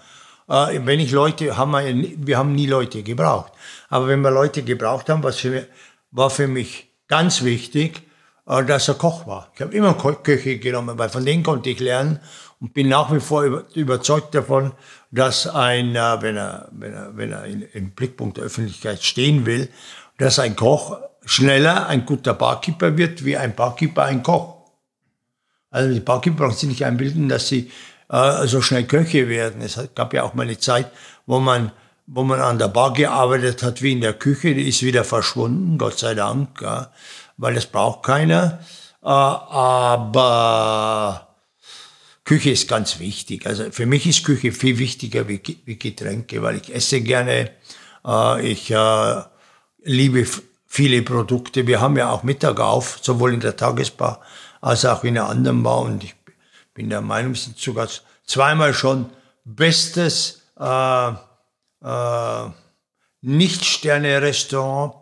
äh, 0.47 0.79
wenn 0.85 1.01
ich 1.01 1.11
Leute, 1.11 1.57
haben 1.57 1.71
wir, 1.71 2.15
wir 2.15 2.37
haben 2.37 2.53
nie 2.55 2.65
Leute 2.65 3.03
gebraucht, 3.03 3.51
aber 3.89 4.07
wenn 4.07 4.21
wir 4.21 4.31
Leute 4.31 4.63
gebraucht 4.63 5.09
haben, 5.09 5.21
was 5.21 5.39
für, 5.39 5.67
war 6.11 6.29
für 6.29 6.47
mich 6.47 6.87
ganz 7.09 7.43
wichtig, 7.43 8.01
äh, 8.47 8.63
dass 8.63 8.87
er 8.87 8.93
Koch 8.93 9.27
war. 9.27 9.51
Ich 9.55 9.61
habe 9.61 9.73
immer 9.73 9.93
Köche 9.95 10.59
genommen, 10.59 10.97
weil 10.97 11.09
von 11.09 11.25
denen 11.25 11.43
konnte 11.43 11.71
ich 11.71 11.81
lernen 11.81 12.21
und 12.61 12.73
bin 12.73 12.87
nach 12.87 13.13
wie 13.13 13.19
vor 13.19 13.43
überzeugt 13.75 14.33
davon, 14.33 14.71
dass 15.11 15.45
ein, 15.45 15.93
äh, 15.93 16.21
wenn 16.21 16.37
er, 16.37 16.69
wenn 16.71 16.93
er, 16.93 17.17
wenn 17.17 17.31
er 17.33 17.43
im 17.43 17.91
Blickpunkt 17.91 18.37
der 18.37 18.45
Öffentlichkeit 18.45 19.03
stehen 19.03 19.45
will, 19.45 19.67
dass 20.17 20.39
ein 20.39 20.55
Koch 20.55 20.97
schneller 21.25 21.87
ein 21.87 22.05
guter 22.05 22.33
Barkeeper 22.33 22.97
wird, 22.97 23.25
wie 23.25 23.37
ein 23.37 23.55
Barkeeper 23.55 24.03
ein 24.03 24.23
Koch. 24.23 24.55
Also 25.69 25.93
die 25.93 25.99
Barkeeper 25.99 26.45
brauchen 26.45 26.57
sich 26.57 26.69
nicht 26.69 26.85
einbilden, 26.85 27.29
dass 27.29 27.47
sie 27.47 27.71
äh, 28.09 28.45
so 28.47 28.61
schnell 28.61 28.85
Köche 28.85 29.29
werden. 29.29 29.61
Es 29.61 29.79
gab 29.95 30.13
ja 30.13 30.23
auch 30.23 30.33
mal 30.33 30.43
eine 30.43 30.57
Zeit, 30.57 30.91
wo 31.25 31.39
man 31.39 31.71
wo 32.05 32.23
man 32.23 32.41
an 32.41 32.59
der 32.59 32.67
Bar 32.67 32.93
gearbeitet 32.93 33.63
hat, 33.63 33.81
wie 33.81 33.93
in 33.93 34.01
der 34.01 34.13
Küche, 34.13 34.53
die 34.53 34.67
ist 34.67 34.83
wieder 34.83 35.05
verschwunden, 35.05 35.77
Gott 35.77 35.99
sei 35.99 36.13
Dank, 36.15 36.61
ja, 36.61 36.91
weil 37.37 37.55
das 37.55 37.65
braucht 37.65 38.03
keiner. 38.03 38.59
Äh, 39.01 39.07
aber 39.07 39.67
Küche 42.25 42.51
ist 42.51 42.67
ganz 42.67 42.99
wichtig. 42.99 43.45
Also 43.45 43.71
für 43.71 43.85
mich 43.85 44.05
ist 44.05 44.25
Küche 44.25 44.51
viel 44.51 44.77
wichtiger 44.77 45.27
wie, 45.27 45.41
wie 45.65 45.79
Getränke, 45.79 46.41
weil 46.41 46.57
ich 46.57 46.73
esse 46.73 47.01
gerne, 47.01 47.51
äh, 48.05 48.47
ich 48.47 48.71
äh, 48.71 49.21
liebe 49.83 50.25
viele 50.67 51.01
Produkte. 51.01 51.67
Wir 51.67 51.81
haben 51.81 51.97
ja 51.97 52.09
auch 52.09 52.23
Mittag 52.23 52.59
auf, 52.59 52.99
sowohl 53.01 53.33
in 53.33 53.39
der 53.39 53.55
Tagesbar 53.55 54.21
als 54.61 54.85
auch 54.85 55.03
in 55.03 55.15
der 55.15 55.27
anderen 55.27 55.61
Bar. 55.63 55.81
Und 55.81 56.03
ich 56.03 56.15
bin 56.73 56.89
der 56.89 57.01
Meinung, 57.01 57.35
sind 57.35 57.57
sogar 57.57 57.87
zweimal 58.25 58.73
schon 58.73 59.09
bestes 59.45 60.41
äh, 60.59 61.09
äh, 61.83 62.49
Nicht-Sterne-Restaurant 63.21 64.95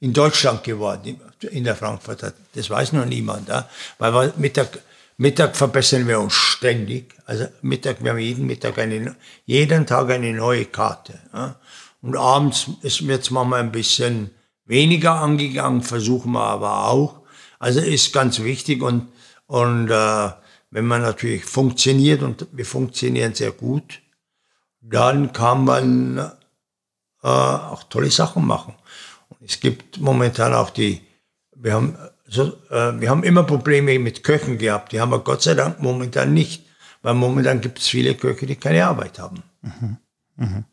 in 0.00 0.12
Deutschland 0.12 0.62
geworden, 0.62 1.20
in 1.40 1.64
der 1.64 1.74
Frankfurter. 1.74 2.32
Das 2.54 2.70
weiß 2.70 2.92
noch 2.92 3.04
niemand. 3.04 3.48
Ja? 3.48 3.68
Weil 3.98 4.32
Mittag, 4.36 4.78
Mittag 5.16 5.56
verbessern 5.56 6.06
wir 6.06 6.20
uns 6.20 6.34
ständig. 6.34 7.14
Also 7.26 7.46
Mittag, 7.62 8.04
wir 8.04 8.12
haben 8.12 8.18
jeden 8.18 8.46
Mittag 8.46 8.78
eine, 8.78 9.16
jeden 9.46 9.86
Tag 9.86 10.10
eine 10.10 10.32
neue 10.32 10.66
Karte. 10.66 11.18
Ja? 11.32 11.56
Und 12.00 12.16
abends 12.16 12.70
ist 12.82 13.02
mir 13.02 13.14
jetzt 13.14 13.30
manchmal 13.30 13.60
ein 13.60 13.72
bisschen 13.72 14.30
weniger 14.64 15.14
angegangen, 15.14 15.82
versuchen 15.82 16.32
wir 16.32 16.44
aber 16.44 16.88
auch. 16.88 17.22
Also 17.58 17.80
ist 17.80 18.12
ganz 18.12 18.40
wichtig 18.40 18.82
und, 18.82 19.08
und 19.46 19.90
äh, 19.90 20.30
wenn 20.70 20.86
man 20.86 21.02
natürlich 21.02 21.44
funktioniert 21.44 22.22
und 22.22 22.46
wir 22.52 22.66
funktionieren 22.66 23.34
sehr 23.34 23.50
gut, 23.50 24.00
dann 24.80 25.32
kann 25.32 25.64
man 25.64 26.18
äh, 26.18 27.26
auch 27.26 27.82
tolle 27.84 28.10
Sachen 28.10 28.46
machen. 28.46 28.74
Und 29.28 29.38
es 29.42 29.58
gibt 29.58 29.98
momentan 29.98 30.54
auch 30.54 30.70
die, 30.70 31.00
wir 31.56 31.72
haben, 31.72 31.98
so, 32.26 32.52
äh, 32.70 33.00
wir 33.00 33.10
haben 33.10 33.24
immer 33.24 33.42
Probleme 33.42 33.98
mit 33.98 34.22
Köchen 34.22 34.58
gehabt, 34.58 34.92
die 34.92 35.00
haben 35.00 35.10
wir 35.10 35.18
Gott 35.18 35.42
sei 35.42 35.54
Dank 35.54 35.80
momentan 35.80 36.32
nicht, 36.32 36.64
weil 37.02 37.14
momentan 37.14 37.60
gibt 37.60 37.80
es 37.80 37.88
viele 37.88 38.14
Köche, 38.14 38.46
die 38.46 38.56
keine 38.56 38.86
Arbeit 38.86 39.18
haben. 39.18 39.42
Mhm. 39.62 39.96
Mhm 40.36 40.64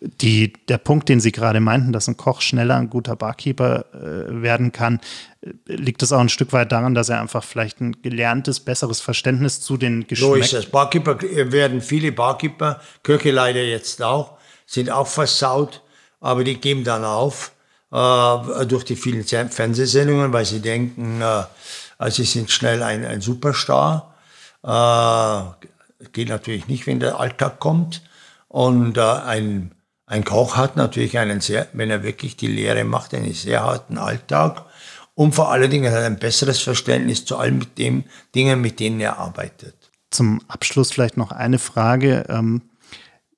die, 0.00 0.52
der 0.68 0.78
Punkt, 0.78 1.08
den 1.08 1.20
Sie 1.20 1.30
gerade 1.30 1.60
meinten, 1.60 1.92
dass 1.92 2.08
ein 2.08 2.16
Koch 2.16 2.40
schneller 2.40 2.76
ein 2.76 2.88
guter 2.88 3.16
Barkeeper 3.16 3.84
äh, 3.92 4.42
werden 4.42 4.72
kann, 4.72 5.00
äh, 5.42 5.52
liegt 5.66 6.00
das 6.00 6.12
auch 6.12 6.20
ein 6.20 6.30
Stück 6.30 6.52
weit 6.52 6.72
daran, 6.72 6.94
dass 6.94 7.10
er 7.10 7.20
einfach 7.20 7.44
vielleicht 7.44 7.80
ein 7.80 8.00
gelerntes, 8.00 8.60
besseres 8.60 9.00
Verständnis 9.00 9.60
zu 9.60 9.76
den 9.76 10.06
Geschmäckern. 10.06 10.36
So 10.36 10.40
ist 10.40 10.52
es. 10.54 10.66
Barkeeper 10.66 11.22
äh, 11.22 11.52
werden 11.52 11.82
viele 11.82 12.12
Barkeeper, 12.12 12.80
Köche 13.02 13.30
leider 13.30 13.62
jetzt 13.62 14.02
auch, 14.02 14.38
sind 14.64 14.90
auch 14.90 15.06
versaut, 15.06 15.82
aber 16.20 16.44
die 16.44 16.56
geben 16.56 16.82
dann 16.82 17.04
auf 17.04 17.52
äh, 17.92 18.66
durch 18.66 18.84
die 18.84 18.96
vielen 18.96 19.24
Fernsehsendungen, 19.24 20.32
weil 20.32 20.46
sie 20.46 20.60
denken, 20.60 21.20
äh, 21.20 22.10
sie 22.10 22.24
sind 22.24 22.50
schnell 22.50 22.82
ein, 22.82 23.04
ein 23.04 23.20
Superstar. 23.20 24.14
Äh, 24.62 26.08
geht 26.12 26.30
natürlich 26.30 26.68
nicht, 26.68 26.86
wenn 26.86 27.00
der 27.00 27.20
Alltag 27.20 27.58
kommt. 27.60 28.02
Und 28.48 28.96
äh, 28.96 29.00
ein 29.00 29.72
ein 30.10 30.24
Koch 30.24 30.56
hat 30.56 30.74
natürlich 30.74 31.18
einen 31.18 31.40
sehr, 31.40 31.68
wenn 31.72 31.88
er 31.88 32.02
wirklich 32.02 32.36
die 32.36 32.48
Lehre 32.48 32.82
macht, 32.82 33.14
einen 33.14 33.32
sehr 33.32 33.62
harten 33.62 33.96
Alltag 33.96 34.66
und 35.14 35.36
vor 35.36 35.52
allen 35.52 35.70
Dingen 35.70 35.92
hat 35.92 36.02
ein 36.02 36.18
besseres 36.18 36.60
Verständnis 36.60 37.24
zu 37.24 37.36
allen 37.36 37.64
den 37.78 38.04
Dingen, 38.34 38.60
mit 38.60 38.80
denen 38.80 38.98
er 38.98 39.18
arbeitet. 39.18 39.92
Zum 40.10 40.42
Abschluss 40.48 40.90
vielleicht 40.90 41.16
noch 41.16 41.30
eine 41.30 41.60
Frage. 41.60 42.24
Ähm, 42.28 42.62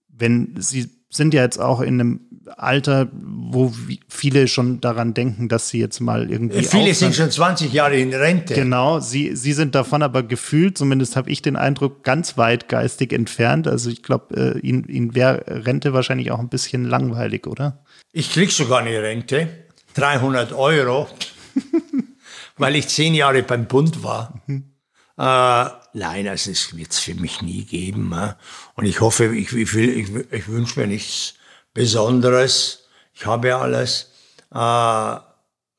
wenn 0.09 0.55
Sie 0.59 0.89
sind 1.13 1.35
ja 1.35 1.43
jetzt 1.43 1.61
auch 1.61 1.81
in 1.81 2.01
einem 2.01 2.21
Alter, 2.57 3.09
wo 3.13 3.73
viele 4.09 4.49
schon 4.49 4.81
daran 4.81 5.15
denken, 5.15 5.49
dass 5.49 5.69
sie 5.69 5.79
jetzt 5.79 6.01
mal 6.01 6.31
irgendwie. 6.31 6.63
Viele 6.63 6.83
aufhören. 6.83 6.95
sind 6.95 7.15
schon 7.15 7.31
20 7.31 7.73
Jahre 7.73 7.97
in 7.97 8.13
Rente. 8.13 8.55
Genau, 8.55 8.99
sie, 8.99 9.37
sie 9.37 9.53
sind 9.53 9.75
davon 9.75 10.03
aber 10.03 10.23
gefühlt, 10.23 10.77
zumindest 10.77 11.15
habe 11.15 11.31
ich 11.31 11.43
den 11.43 11.57
Eindruck, 11.57 12.03
ganz 12.03 12.39
weit 12.39 12.69
geistig 12.69 13.13
entfernt. 13.13 13.69
Also 13.69 13.91
ich 13.91 14.03
glaube, 14.03 14.57
äh, 14.57 14.67
ihnen, 14.67 14.89
ihnen 14.89 15.15
wäre 15.15 15.45
Rente 15.47 15.93
wahrscheinlich 15.93 16.31
auch 16.31 16.39
ein 16.39 16.49
bisschen 16.49 16.85
langweilig, 16.85 17.47
oder? 17.47 17.85
Ich 18.13 18.33
kriege 18.33 18.51
sogar 18.51 18.81
eine 18.81 19.01
Rente, 19.03 19.49
300 19.95 20.53
Euro, 20.53 21.09
weil 22.57 22.75
ich 22.75 22.89
zehn 22.89 23.15
Jahre 23.15 23.43
beim 23.43 23.67
Bund 23.67 24.03
war. 24.03 24.41
Mhm. 24.47 24.72
Äh, 25.19 25.67
nein, 25.93 26.29
also 26.29 26.51
es 26.51 26.77
wird 26.77 26.93
es 26.93 26.99
für 26.99 27.15
mich 27.15 27.43
nie 27.43 27.65
geben. 27.65 28.13
Äh. 28.13 28.35
Und 28.75 28.87
ich 28.87 29.01
hoffe, 29.01 29.35
ich, 29.35 29.53
ich, 29.53 29.75
ich, 29.75 30.09
ich 30.31 30.49
wünsche 30.49 30.81
mir 30.81 30.87
nichts 30.87 31.35
Besonderes. 31.75 32.85
Ich 33.15 33.27
habe 33.27 33.57
alles. 33.57 34.11
Äh, 34.55 35.17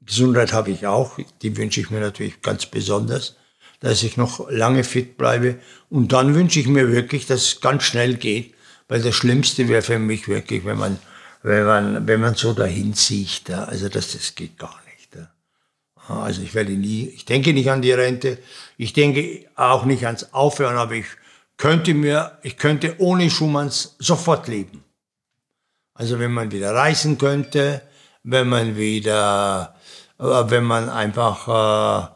Gesundheit 0.06 0.54
habe 0.54 0.72
ich 0.72 0.86
auch. 0.86 1.18
Die 1.42 1.56
wünsche 1.58 1.80
ich 1.80 1.90
mir 1.90 2.00
natürlich 2.00 2.42
ganz 2.42 2.66
besonders, 2.66 3.36
dass 3.80 4.04
ich 4.04 4.18
noch 4.18 4.50
lange 4.50 4.84
fit 4.84 5.18
bleibe. 5.18 5.60
Und 5.90 6.12
dann 6.12 6.36
wünsche 6.36 6.60
ich 6.60 6.68
mir 6.68 6.92
wirklich, 6.92 7.26
dass 7.26 7.42
es 7.42 7.62
ganz 7.62 7.84
schnell 7.84 8.16
geht. 8.16 8.54
Weil 8.88 9.02
das 9.02 9.16
Schlimmste 9.16 9.68
wäre 9.70 9.82
für 9.82 9.98
mich 9.98 10.28
wirklich, 10.28 10.66
wenn 10.66 10.78
man, 10.78 11.00
wenn 11.42 11.66
man, 11.66 12.08
wenn 12.08 12.22
man 12.22 12.36
so 12.36 12.54
dahin 12.54 12.94
sieht. 12.94 13.50
Also 13.50 13.90
das, 13.90 14.12
das 14.12 14.36
geht 14.36 14.58
gar 14.58 14.76
nicht. 14.76 14.83
Also 16.08 16.42
ich 16.42 16.54
werde 16.54 16.74
nie, 16.74 17.08
ich 17.08 17.26
denke 17.26 17.54
nicht 17.54 17.72
an 17.72 17.82
die 17.82 17.92
Rente. 17.92 18.38
Ich 18.78 18.94
denke 18.94 19.46
auch 19.56 19.86
nicht 19.86 20.06
ans 20.06 20.34
Aufhören, 20.34 20.78
aber 20.78 20.94
ich 20.94 21.06
könnte 21.58 21.94
mir, 21.94 22.38
ich 22.44 22.58
könnte 22.58 22.96
ohne 23.00 23.30
Schumanns 23.30 23.96
sofort 24.00 24.48
leben. 24.48 24.84
Also 25.94 26.20
wenn 26.20 26.32
man 26.32 26.52
wieder 26.52 26.74
reisen 26.74 27.18
könnte, 27.18 27.82
wenn 28.24 28.50
man 28.50 28.76
wieder, 28.76 29.76
äh, 30.20 30.24
wenn 30.24 30.64
man 30.64 30.90
einfach 30.90 31.48
äh, 31.48 32.08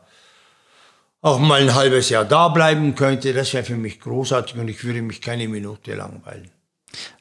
auch 1.22 1.40
mal 1.40 1.62
ein 1.62 1.76
halbes 1.76 2.10
Jahr 2.10 2.26
da 2.26 2.50
bleiben 2.50 2.96
könnte, 2.96 3.34
das 3.34 3.54
wäre 3.54 3.64
für 3.64 3.76
mich 3.76 4.00
großartig 4.00 4.58
und 4.58 4.68
ich 4.68 4.84
würde 4.84 5.02
mich 5.02 5.22
keine 5.22 5.48
Minute 5.48 5.94
langweilen. 5.94 6.50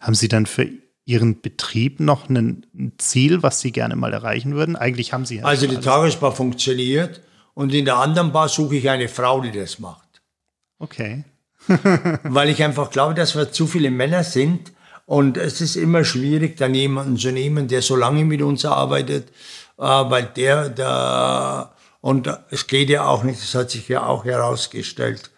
Haben 0.01 0.15
Sie 0.15 0.29
dann 0.29 0.47
für 0.47 0.69
Ihren 1.07 1.41
Betrieb 1.41 2.01
noch 2.01 2.29
ein 2.29 2.67
Ziel, 2.99 3.43
was 3.45 3.61
Sie 3.61 3.71
gerne 3.71 3.95
mal 3.95 4.13
erreichen 4.13 4.55
würden? 4.55 4.75
Eigentlich 4.75 5.13
haben 5.13 5.25
Sie 5.25 5.37
ja 5.37 5.45
Also 5.45 5.69
die 5.69 5.79
Tagesbar 5.79 6.33
funktioniert 6.33 7.21
und 7.55 7.73
in 7.73 7.85
der 7.85 7.97
anderen 7.97 8.33
Bar 8.33 8.49
suche 8.49 8.77
ich 8.77 8.91
eine 8.91 9.09
Frau, 9.09 9.41
die 9.41 9.53
das 9.53 9.79
macht. 9.79 10.21
Okay. 10.81 11.25
Weil 12.25 12.49
ich 12.49 12.63
einfach 12.63 12.91
glaube, 12.91 13.15
dass 13.15 13.37
wir 13.37 13.53
zu 13.53 13.69
viele 13.69 13.93
Männer 13.93 14.25
sind 14.25 14.73
und 15.07 15.37
es 15.37 15.61
ist 15.61 15.77
immer 15.77 16.05
schwierig, 16.05 16.57
dann 16.57 16.75
jemanden 16.75 17.17
zu 17.17 17.31
nehmen, 17.31 17.69
der 17.69 17.83
so 17.83 17.95
lange 17.95 18.25
mit 18.25 18.43
uns 18.43 18.65
arbeitet, 18.65 19.29
äh, 19.79 19.83
weil 19.83 20.25
der, 20.25 20.69
der, 20.71 21.73
und 22.01 22.29
es 22.51 22.67
geht 22.67 22.91
ja 22.91 23.07
auch 23.07 23.23
nicht, 23.23 23.41
das 23.41 23.55
hat 23.55 23.71
sich 23.71 23.89
ja 23.89 24.05
auch 24.05 24.25
herausgestellt, 24.25 25.31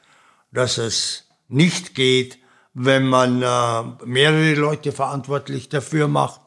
dass 0.51 0.79
es 0.79 1.25
nicht 1.49 1.95
geht, 1.95 2.39
wenn 2.79 3.07
man 3.07 3.43
äh, 3.43 4.07
mehrere 4.07 4.55
Leute 4.55 4.93
verantwortlich 4.93 5.69
dafür 5.69 6.09
macht. 6.09 6.41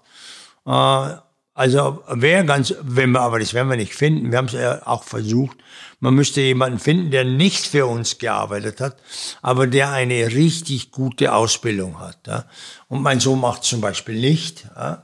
Äh, 0.66 1.16
also 1.54 2.02
wäre 2.08 2.46
ganz, 2.46 2.74
wenn 2.82 3.12
wir, 3.12 3.22
aber 3.22 3.40
das 3.40 3.54
werden 3.54 3.70
wir 3.70 3.76
nicht 3.76 3.94
finden. 3.94 4.32
Wir 4.32 4.38
haben 4.38 4.46
es 4.46 4.54
ja 4.54 4.88
auch 4.88 5.04
versucht. 5.04 5.58
Man 6.00 6.16
müsste 6.16 6.42
jemanden 6.42 6.80
finden, 6.80 7.12
der 7.12 7.26
nicht 7.26 7.68
für 7.68 7.86
uns 7.86 8.18
gearbeitet 8.18 8.80
hat, 8.80 8.98
aber 9.42 9.68
der 9.68 9.92
eine 9.92 10.28
richtig 10.28 10.92
gute 10.92 11.34
Ausbildung 11.34 12.00
hat. 12.00 12.26
Ja. 12.26 12.46
Und 12.88 13.04
mein 13.04 13.20
Sohn 13.20 13.42
macht 13.42 13.64
zum 13.64 13.82
Beispiel 13.82 14.20
nicht. 14.20 14.66
Ja. 14.76 15.04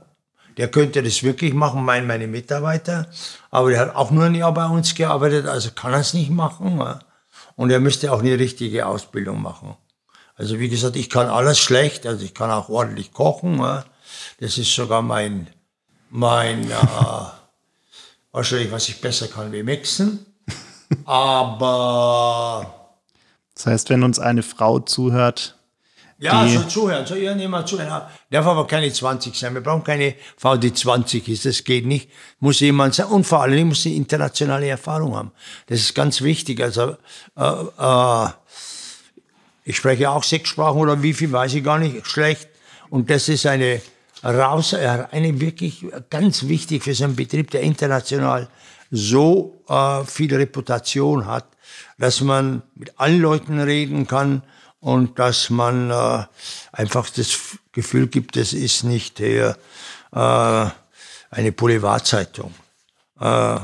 Der 0.55 0.69
könnte 0.69 1.03
das 1.03 1.21
wirklich 1.21 1.53
machen, 1.53 1.85
mein, 1.85 2.07
meine 2.07 2.27
Mitarbeiter. 2.27 3.07
Aber 3.51 3.69
der 3.69 3.81
hat 3.81 3.95
auch 3.95 4.09
nur 4.09 4.23
ein 4.23 4.33
Jahr 4.33 4.53
bei 4.53 4.65
uns 4.65 4.95
gearbeitet, 4.95 5.45
also 5.45 5.69
kann 5.71 5.93
er 5.93 5.99
es 5.99 6.13
nicht 6.13 6.31
machen. 6.31 6.79
Ja. 6.79 6.99
Und 7.55 7.69
er 7.69 7.79
müsste 7.79 8.11
auch 8.11 8.19
eine 8.19 8.39
richtige 8.39 8.87
Ausbildung 8.87 9.41
machen. 9.41 9.75
Also 10.37 10.59
wie 10.59 10.69
gesagt, 10.69 10.95
ich 10.95 11.09
kann 11.09 11.27
alles 11.27 11.59
schlecht, 11.59 12.05
also 12.05 12.23
ich 12.23 12.33
kann 12.33 12.51
auch 12.51 12.69
ordentlich 12.69 13.11
kochen. 13.11 13.57
Das 14.39 14.57
ist 14.57 14.73
sogar 14.73 15.01
mein 15.01 15.47
mein, 16.09 16.69
äh, 16.69 16.73
wahrscheinlich, 18.31 18.71
was 18.71 18.89
ich 18.89 19.01
besser 19.01 19.27
kann 19.27 19.51
wie 19.51 19.63
Mixen. 19.63 20.25
Aber. 21.05 22.93
Das 23.55 23.65
heißt, 23.65 23.89
wenn 23.89 24.03
uns 24.03 24.19
eine 24.19 24.43
Frau 24.43 24.79
zuhört. 24.79 25.55
Ja, 26.19 26.47
so 26.47 26.63
zuhören, 26.63 27.05
so 27.05 27.13
irgendjemand 27.13 27.67
zuhören. 27.67 28.01
Darf 28.31 28.45
aber 28.47 28.65
keine 28.65 28.91
20 28.91 29.35
sein. 29.35 29.53
Wir 29.53 29.61
brauchen 29.61 29.83
keine 29.83 30.15
Frau, 30.35 30.57
die 30.57 30.73
20 30.73 31.27
ist. 31.27 31.45
Das 31.45 31.63
geht 31.63 31.85
nicht. 31.85 32.09
Muss 32.39 32.59
jemand 32.59 32.95
sein. 32.95 33.05
Und 33.05 33.25
vor 33.25 33.43
allem 33.43 33.67
muss 33.67 33.83
sie 33.83 33.95
internationale 33.95 34.67
Erfahrung 34.67 35.15
haben. 35.15 35.31
Das 35.67 35.79
ist 35.79 35.93
ganz 35.93 36.21
wichtig. 36.21 36.59
Also, 36.59 36.97
äh, 37.35 37.43
äh, 37.43 38.29
ich 39.67 39.75
spreche 39.75 40.09
auch 40.09 40.23
sechs 40.23 40.47
Sprachen 40.47 40.79
oder 40.79 41.03
wie 41.03 41.13
viel, 41.13 41.29
weiß 41.29 41.53
ich 41.55 41.63
gar 41.63 41.77
nicht. 41.77 42.07
Schlecht. 42.07 42.47
Und 42.89 43.09
das 43.09 43.27
ist 43.27 43.45
eine, 43.45 43.81
raus, 44.23 44.73
eine 44.73 45.41
wirklich 45.41 45.85
ganz 46.09 46.47
wichtig 46.47 46.83
für 46.83 46.95
so 46.95 47.03
einen 47.03 47.17
Betrieb, 47.17 47.51
der 47.51 47.61
international 47.61 48.47
so 48.91 49.61
äh, 49.67 50.05
viel 50.05 50.33
Reputation 50.33 51.25
hat, 51.25 51.45
dass 51.97 52.21
man 52.21 52.61
mit 52.75 52.97
allen 52.97 53.19
Leuten 53.19 53.59
reden 53.59 54.07
kann 54.07 54.41
und 54.79 55.19
dass 55.19 55.49
man 55.49 55.91
äh, 55.91 56.23
einfach 56.71 57.09
das 57.09 57.37
Gefühl 57.73 58.07
gibt, 58.07 58.37
es 58.37 58.53
ist 58.53 58.85
nicht 58.85 59.19
äh, 59.19 59.53
eine 60.11 61.51
Boulevardzeitung. 61.51 62.53
Äh, 63.19 63.59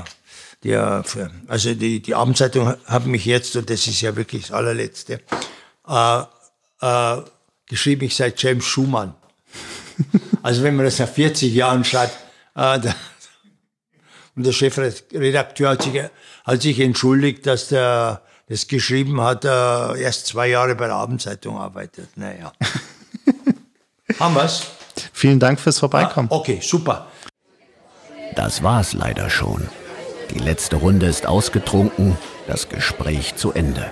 also 1.48 1.74
die, 1.74 2.02
die 2.02 2.14
Abendzeitung 2.14 2.76
hat 2.86 3.06
mich 3.06 3.24
jetzt, 3.24 3.56
und 3.56 3.70
das 3.70 3.88
ist 3.88 4.02
ja 4.02 4.18
wirklich 4.18 4.44
das 4.44 4.52
allerletzte, 4.52 5.22
äh, 5.88 6.22
äh, 6.82 7.22
geschrieben, 7.68 8.06
ich 8.06 8.16
sei 8.16 8.34
James 8.36 8.66
Schumann. 8.66 9.16
Also 10.42 10.62
wenn 10.64 10.76
man 10.76 10.84
das 10.84 11.00
nach 11.00 11.08
40 11.08 11.54
Jahren 11.54 11.86
schreibt, 11.86 12.18
äh, 12.56 12.80
da, 12.80 12.94
und 14.36 14.46
der 14.46 14.52
Chefredakteur 14.52 15.70
hat 15.70 15.84
sich, 15.84 16.02
hat 16.44 16.62
sich 16.62 16.80
entschuldigt, 16.80 17.46
dass 17.46 17.70
der 17.70 18.22
das 18.50 18.68
geschrieben 18.68 19.22
hat, 19.22 19.46
äh, 19.46 20.02
erst 20.02 20.28
zwei 20.28 20.48
Jahre 20.48 20.76
bei 20.76 20.88
der 20.88 20.96
Abendzeitung 20.96 21.58
arbeitet. 21.58 22.10
Naja. 22.18 22.52
Haben 24.20 24.36
wir's? 24.36 24.68
Vielen 25.14 25.40
Dank 25.40 25.60
fürs 25.60 25.80
Vorbeikommen. 25.80 26.28
Ah, 26.32 26.36
okay, 26.36 26.60
super. 26.62 27.08
Das 28.36 28.62
war's 28.64 28.94
leider 28.94 29.30
schon. 29.30 29.70
Die 30.32 30.40
letzte 30.40 30.76
Runde 30.76 31.06
ist 31.06 31.26
ausgetrunken, 31.26 32.18
das 32.48 32.70
Gespräch 32.70 33.36
zu 33.36 33.54
Ende. 33.54 33.92